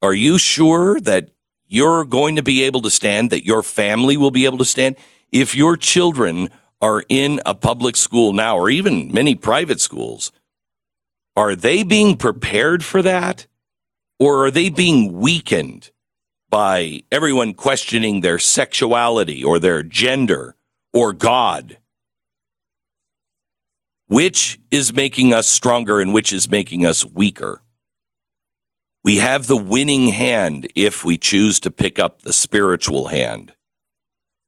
Are 0.00 0.14
you 0.14 0.38
sure 0.38 1.00
that 1.00 1.30
you're 1.66 2.04
going 2.04 2.36
to 2.36 2.42
be 2.42 2.62
able 2.64 2.82
to 2.82 2.90
stand, 2.90 3.30
that 3.30 3.44
your 3.44 3.62
family 3.62 4.16
will 4.16 4.30
be 4.30 4.44
able 4.44 4.58
to 4.58 4.64
stand? 4.64 4.96
If 5.32 5.54
your 5.54 5.76
children 5.76 6.50
are 6.80 7.04
in 7.08 7.40
a 7.44 7.54
public 7.54 7.96
school 7.96 8.32
now, 8.32 8.58
or 8.58 8.70
even 8.70 9.12
many 9.12 9.34
private 9.34 9.80
schools, 9.80 10.32
are 11.36 11.56
they 11.56 11.82
being 11.82 12.16
prepared 12.16 12.84
for 12.84 13.02
that? 13.02 13.46
Or 14.20 14.46
are 14.46 14.50
they 14.50 14.68
being 14.68 15.12
weakened 15.12 15.90
by 16.48 17.02
everyone 17.10 17.54
questioning 17.54 18.20
their 18.20 18.38
sexuality 18.38 19.42
or 19.42 19.58
their 19.58 19.82
gender 19.82 20.56
or 20.92 21.12
God? 21.12 21.78
Which 24.06 24.60
is 24.70 24.92
making 24.92 25.32
us 25.32 25.46
stronger 25.46 26.00
and 26.00 26.12
which 26.12 26.32
is 26.32 26.50
making 26.50 26.84
us 26.84 27.04
weaker? 27.04 27.62
We 29.02 29.18
have 29.18 29.46
the 29.46 29.56
winning 29.56 30.08
hand 30.08 30.66
if 30.74 31.04
we 31.04 31.18
choose 31.18 31.60
to 31.60 31.70
pick 31.70 31.98
up 31.98 32.22
the 32.22 32.32
spiritual 32.32 33.08
hand. 33.08 33.54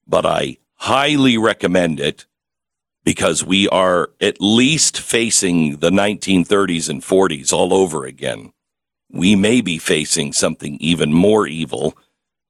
But 0.07 0.25
I 0.25 0.59
highly 0.77 1.37
recommend 1.37 2.01
it 2.01 2.27
because 3.05 3.45
we 3.45 3.69
are 3.69 4.11
at 4.21 4.41
least 4.41 5.01
facing 5.01 5.77
the 5.77 5.91
1930s 5.91 6.89
and 6.89 7.03
40s 7.03 7.53
all 7.53 7.73
over 7.73 8.05
again. 8.05 8.53
We 9.11 9.37
may 9.37 9.61
be 9.61 9.79
facing 9.79 10.33
something 10.33 10.77
even 10.81 11.13
more 11.13 11.47
evil 11.47 11.97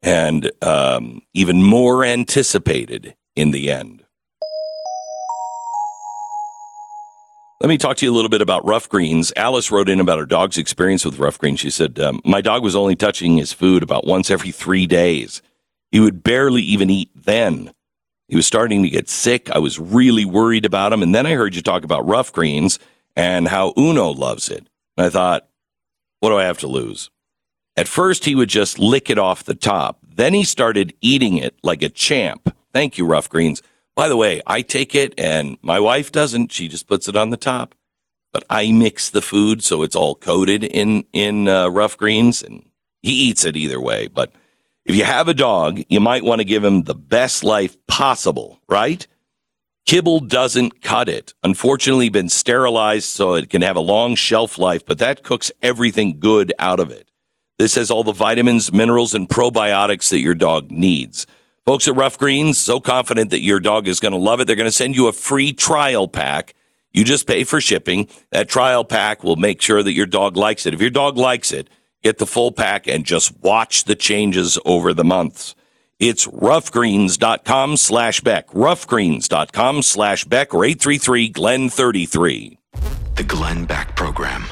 and 0.02 0.50
um, 0.62 1.22
even 1.34 1.62
more 1.62 2.04
anticipated 2.04 3.14
in 3.34 3.50
the 3.50 3.70
end. 3.70 4.05
Let 7.60 7.68
me 7.68 7.78
talk 7.78 7.96
to 7.96 8.04
you 8.06 8.12
a 8.12 8.14
little 8.14 8.28
bit 8.28 8.42
about 8.42 8.66
Ruff 8.66 8.86
Greens. 8.86 9.32
Alice 9.34 9.70
wrote 9.70 9.88
in 9.88 9.98
about 9.98 10.18
her 10.18 10.26
dog's 10.26 10.58
experience 10.58 11.06
with 11.06 11.18
Ruff 11.18 11.38
Greens. 11.38 11.60
She 11.60 11.70
said, 11.70 11.98
um, 11.98 12.20
My 12.22 12.42
dog 12.42 12.62
was 12.62 12.76
only 12.76 12.96
touching 12.96 13.38
his 13.38 13.54
food 13.54 13.82
about 13.82 14.06
once 14.06 14.30
every 14.30 14.50
three 14.50 14.86
days. 14.86 15.40
He 15.90 15.98
would 15.98 16.22
barely 16.22 16.60
even 16.60 16.90
eat 16.90 17.10
then. 17.14 17.72
He 18.28 18.36
was 18.36 18.46
starting 18.46 18.82
to 18.82 18.90
get 18.90 19.08
sick. 19.08 19.48
I 19.50 19.58
was 19.58 19.78
really 19.78 20.26
worried 20.26 20.66
about 20.66 20.92
him. 20.92 21.02
And 21.02 21.14
then 21.14 21.24
I 21.24 21.32
heard 21.32 21.54
you 21.54 21.62
talk 21.62 21.82
about 21.82 22.06
Ruff 22.06 22.30
Greens 22.30 22.78
and 23.14 23.48
how 23.48 23.72
Uno 23.78 24.10
loves 24.10 24.50
it. 24.50 24.68
And 24.98 25.06
I 25.06 25.08
thought, 25.08 25.48
what 26.20 26.28
do 26.28 26.36
I 26.36 26.44
have 26.44 26.58
to 26.58 26.66
lose? 26.66 27.08
At 27.74 27.88
first, 27.88 28.26
he 28.26 28.34
would 28.34 28.50
just 28.50 28.78
lick 28.78 29.08
it 29.08 29.18
off 29.18 29.44
the 29.44 29.54
top. 29.54 30.00
Then 30.06 30.34
he 30.34 30.44
started 30.44 30.92
eating 31.00 31.38
it 31.38 31.54
like 31.62 31.82
a 31.82 31.88
champ. 31.88 32.54
Thank 32.74 32.98
you, 32.98 33.06
Ruff 33.06 33.30
Greens. 33.30 33.62
By 33.96 34.08
the 34.08 34.16
way, 34.16 34.42
I 34.46 34.60
take 34.62 34.94
it 34.94 35.14
and 35.18 35.56
my 35.62 35.80
wife 35.80 36.12
doesn't. 36.12 36.52
She 36.52 36.68
just 36.68 36.86
puts 36.86 37.08
it 37.08 37.16
on 37.16 37.30
the 37.30 37.36
top. 37.36 37.74
But 38.32 38.44
I 38.50 38.70
mix 38.70 39.08
the 39.08 39.22
food 39.22 39.64
so 39.64 39.82
it's 39.82 39.96
all 39.96 40.14
coated 40.14 40.62
in 40.62 41.06
in 41.14 41.48
uh, 41.48 41.68
Ruff 41.68 41.96
Greens, 41.96 42.42
and 42.42 42.68
he 43.00 43.12
eats 43.12 43.46
it 43.46 43.56
either 43.56 43.80
way. 43.80 44.08
But 44.08 44.30
if 44.84 44.94
you 44.94 45.04
have 45.04 45.28
a 45.28 45.32
dog, 45.32 45.82
you 45.88 46.00
might 46.00 46.22
want 46.22 46.40
to 46.40 46.44
give 46.44 46.62
him 46.62 46.82
the 46.82 46.94
best 46.94 47.44
life 47.44 47.78
possible, 47.86 48.60
right? 48.68 49.06
Kibble 49.86 50.20
doesn't 50.20 50.82
cut 50.82 51.08
it. 51.08 51.32
Unfortunately, 51.42 52.10
been 52.10 52.28
sterilized 52.28 53.08
so 53.08 53.34
it 53.34 53.48
can 53.48 53.62
have 53.62 53.76
a 53.76 53.80
long 53.80 54.16
shelf 54.16 54.58
life, 54.58 54.84
but 54.84 54.98
that 54.98 55.22
cooks 55.22 55.50
everything 55.62 56.20
good 56.20 56.52
out 56.58 56.80
of 56.80 56.90
it. 56.90 57.10
This 57.58 57.76
has 57.76 57.90
all 57.90 58.04
the 58.04 58.12
vitamins, 58.12 58.70
minerals, 58.70 59.14
and 59.14 59.28
probiotics 59.28 60.10
that 60.10 60.20
your 60.20 60.34
dog 60.34 60.70
needs. 60.70 61.26
Folks 61.66 61.88
at 61.88 61.96
Ruff 61.96 62.16
Greens, 62.16 62.58
so 62.58 62.78
confident 62.78 63.30
that 63.30 63.42
your 63.42 63.58
dog 63.58 63.88
is 63.88 63.98
going 63.98 64.12
to 64.12 64.18
love 64.18 64.38
it, 64.38 64.46
they're 64.46 64.54
going 64.54 64.68
to 64.68 64.72
send 64.72 64.94
you 64.94 65.08
a 65.08 65.12
free 65.12 65.52
trial 65.52 66.06
pack. 66.06 66.54
You 66.92 67.02
just 67.02 67.26
pay 67.26 67.42
for 67.42 67.60
shipping. 67.60 68.06
That 68.30 68.48
trial 68.48 68.84
pack 68.84 69.24
will 69.24 69.34
make 69.34 69.60
sure 69.60 69.82
that 69.82 69.92
your 69.92 70.06
dog 70.06 70.36
likes 70.36 70.64
it. 70.64 70.74
If 70.74 70.80
your 70.80 70.90
dog 70.90 71.18
likes 71.18 71.50
it, 71.50 71.68
get 72.04 72.18
the 72.18 72.26
full 72.26 72.52
pack 72.52 72.86
and 72.86 73.04
just 73.04 73.36
watch 73.40 73.82
the 73.82 73.96
changes 73.96 74.60
over 74.64 74.94
the 74.94 75.02
months. 75.02 75.56
It's 75.98 76.28
ruffgreens.com 76.28 77.76
slash 77.78 78.20
Beck, 78.20 78.46
ruffgreens.com 78.50 79.82
slash 79.82 80.24
Beck, 80.24 80.54
or 80.54 80.64
833 80.64 81.28
Glenn 81.30 81.68
33. 81.68 82.58
The 83.16 83.24
Glenn 83.24 83.64
Beck 83.64 83.96
Program. 83.96 84.44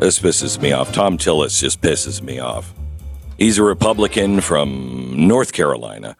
This 0.00 0.20
pisses 0.20 0.60
me 0.62 0.70
off. 0.70 0.92
Thom 0.92 1.18
Tillis 1.18 1.60
just 1.60 1.80
pisses 1.80 2.22
me 2.22 2.38
off. 2.38 2.72
He's 3.36 3.58
a 3.58 3.64
Republican 3.64 4.40
from 4.40 5.26
North 5.26 5.52
Carolina. 5.52 6.16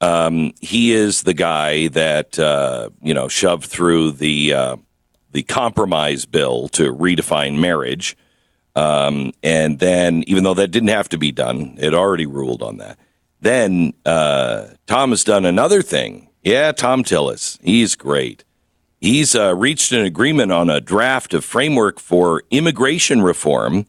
Um, 0.00 0.54
he 0.62 0.92
is 0.92 1.22
the 1.24 1.34
guy 1.34 1.88
that 1.88 2.38
uh, 2.38 2.88
you 3.02 3.12
know 3.12 3.28
shoved 3.28 3.66
through 3.66 4.12
the 4.12 4.54
uh, 4.54 4.76
the 5.32 5.42
compromise 5.42 6.24
bill 6.24 6.68
to 6.70 6.94
redefine 6.94 7.58
marriage, 7.58 8.16
um, 8.74 9.32
and 9.42 9.78
then 9.78 10.24
even 10.26 10.42
though 10.44 10.54
that 10.54 10.68
didn't 10.68 10.88
have 10.88 11.10
to 11.10 11.18
be 11.18 11.30
done, 11.30 11.76
it 11.78 11.92
already 11.92 12.26
ruled 12.26 12.62
on 12.62 12.78
that. 12.78 12.98
then 13.40 13.92
uh, 14.06 14.68
Thom 14.86 15.10
has 15.10 15.22
done 15.22 15.44
another 15.44 15.82
thing. 15.82 16.30
Yeah, 16.42 16.72
Thom 16.72 17.04
Tillis. 17.04 17.58
He's 17.62 17.94
great. 17.94 18.44
He's 19.00 19.34
uh, 19.34 19.54
reached 19.54 19.92
an 19.92 20.04
agreement 20.04 20.50
on 20.52 20.68
a 20.68 20.80
draft 20.80 21.34
of 21.34 21.44
framework 21.44 22.00
for 22.00 22.42
immigration 22.50 23.22
reform 23.22 23.86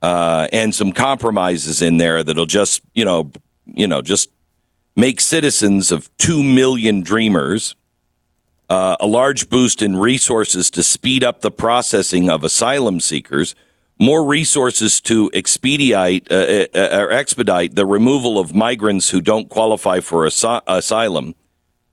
uh, 0.00 0.48
and 0.52 0.74
some 0.74 0.92
compromises 0.92 1.82
in 1.82 1.98
there 1.98 2.24
that'll 2.24 2.46
just, 2.46 2.82
you 2.94 3.04
know, 3.04 3.30
you 3.66 3.86
know, 3.86 4.02
just 4.02 4.30
make 4.96 5.20
citizens 5.20 5.92
of 5.92 6.14
2 6.18 6.42
million 6.42 7.02
dreamers 7.02 7.74
uh, 8.72 8.96
a 9.00 9.06
large 9.06 9.50
boost 9.50 9.82
in 9.82 9.96
resources 9.96 10.70
to 10.70 10.82
speed 10.82 11.22
up 11.22 11.42
the 11.42 11.50
processing 11.50 12.30
of 12.30 12.42
asylum 12.42 13.00
seekers, 13.00 13.54
more 13.98 14.24
resources 14.24 14.98
to 14.98 15.30
expedite 15.34 16.26
uh, 16.32 16.66
uh, 16.74 16.88
or 16.92 17.10
expedite 17.10 17.74
the 17.74 17.84
removal 17.84 18.38
of 18.38 18.54
migrants 18.54 19.10
who 19.10 19.20
don't 19.20 19.50
qualify 19.50 20.00
for 20.00 20.24
as- 20.24 20.42
asylum, 20.66 21.34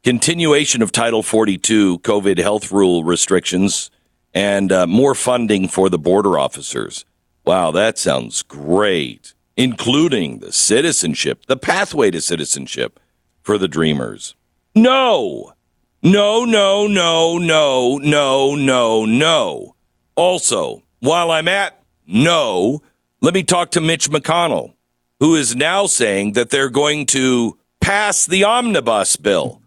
continuation 0.03 0.81
of 0.81 0.91
Title 0.91 1.23
42 1.23 1.99
COVID 1.99 2.37
health 2.37 2.71
rule 2.71 3.03
restrictions, 3.03 3.91
and 4.33 4.71
uh, 4.71 4.87
more 4.87 5.15
funding 5.15 5.67
for 5.67 5.89
the 5.89 5.97
border 5.97 6.37
officers. 6.37 7.05
Wow, 7.45 7.71
that 7.71 7.97
sounds 7.97 8.43
great, 8.43 9.33
including 9.57 10.39
the 10.39 10.51
citizenship, 10.51 11.45
the 11.47 11.57
pathway 11.57 12.11
to 12.11 12.21
citizenship 12.21 12.99
for 13.41 13.57
the 13.57 13.67
dreamers. 13.67 14.35
No! 14.75 15.53
No, 16.01 16.45
no, 16.45 16.87
no, 16.87 17.37
no, 17.37 17.97
no, 17.97 18.55
no, 18.55 19.05
no. 19.05 19.75
Also, 20.15 20.83
while 20.99 21.29
I'm 21.29 21.49
at 21.49 21.83
no, 22.07 22.81
let 23.19 23.33
me 23.33 23.43
talk 23.43 23.71
to 23.71 23.81
Mitch 23.81 24.09
McConnell, 24.09 24.75
who 25.19 25.35
is 25.35 25.57
now 25.57 25.87
saying 25.87 26.33
that 26.33 26.51
they're 26.51 26.69
going 26.69 27.05
to 27.07 27.57
pass 27.81 28.25
the 28.25 28.45
omnibus 28.45 29.17
bill. 29.17 29.61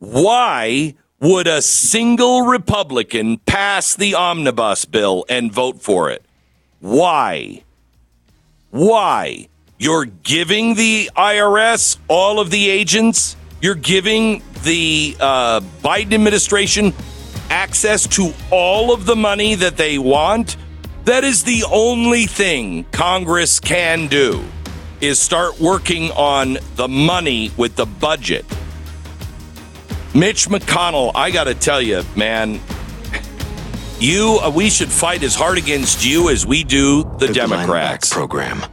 Why 0.00 0.94
would 1.20 1.46
a 1.46 1.60
single 1.60 2.46
Republican 2.46 3.36
pass 3.36 3.94
the 3.94 4.14
omnibus 4.14 4.86
bill 4.86 5.26
and 5.28 5.52
vote 5.52 5.82
for 5.82 6.10
it? 6.10 6.24
Why? 6.80 7.62
Why? 8.70 9.48
You're 9.78 10.06
giving 10.06 10.74
the 10.74 11.10
IRS 11.14 11.98
all 12.08 12.40
of 12.40 12.50
the 12.50 12.70
agents? 12.70 13.36
You're 13.60 13.74
giving 13.74 14.42
the 14.62 15.16
uh, 15.20 15.60
Biden 15.84 16.14
administration 16.14 16.94
access 17.50 18.06
to 18.16 18.32
all 18.50 18.94
of 18.94 19.04
the 19.04 19.16
money 19.16 19.54
that 19.54 19.76
they 19.76 19.98
want. 19.98 20.56
That 21.04 21.24
is 21.24 21.44
the 21.44 21.64
only 21.70 22.24
thing 22.24 22.84
Congress 22.90 23.60
can 23.60 24.06
do 24.06 24.42
is 25.02 25.20
start 25.20 25.60
working 25.60 26.10
on 26.12 26.56
the 26.76 26.88
money 26.88 27.50
with 27.58 27.76
the 27.76 27.86
budget. 27.86 28.46
Mitch 30.14 30.48
McConnell, 30.48 31.12
I 31.14 31.30
got 31.30 31.44
to 31.44 31.54
tell 31.54 31.80
you, 31.80 32.02
man, 32.16 32.60
you 34.00 34.40
uh, 34.42 34.50
we 34.50 34.68
should 34.68 34.88
fight 34.88 35.22
as 35.22 35.34
hard 35.34 35.56
against 35.56 36.04
you 36.04 36.30
as 36.30 36.44
we 36.44 36.64
do 36.64 37.04
the, 37.18 37.26
the 37.26 37.32
Democrats. 37.32 38.12
program. 38.12 38.64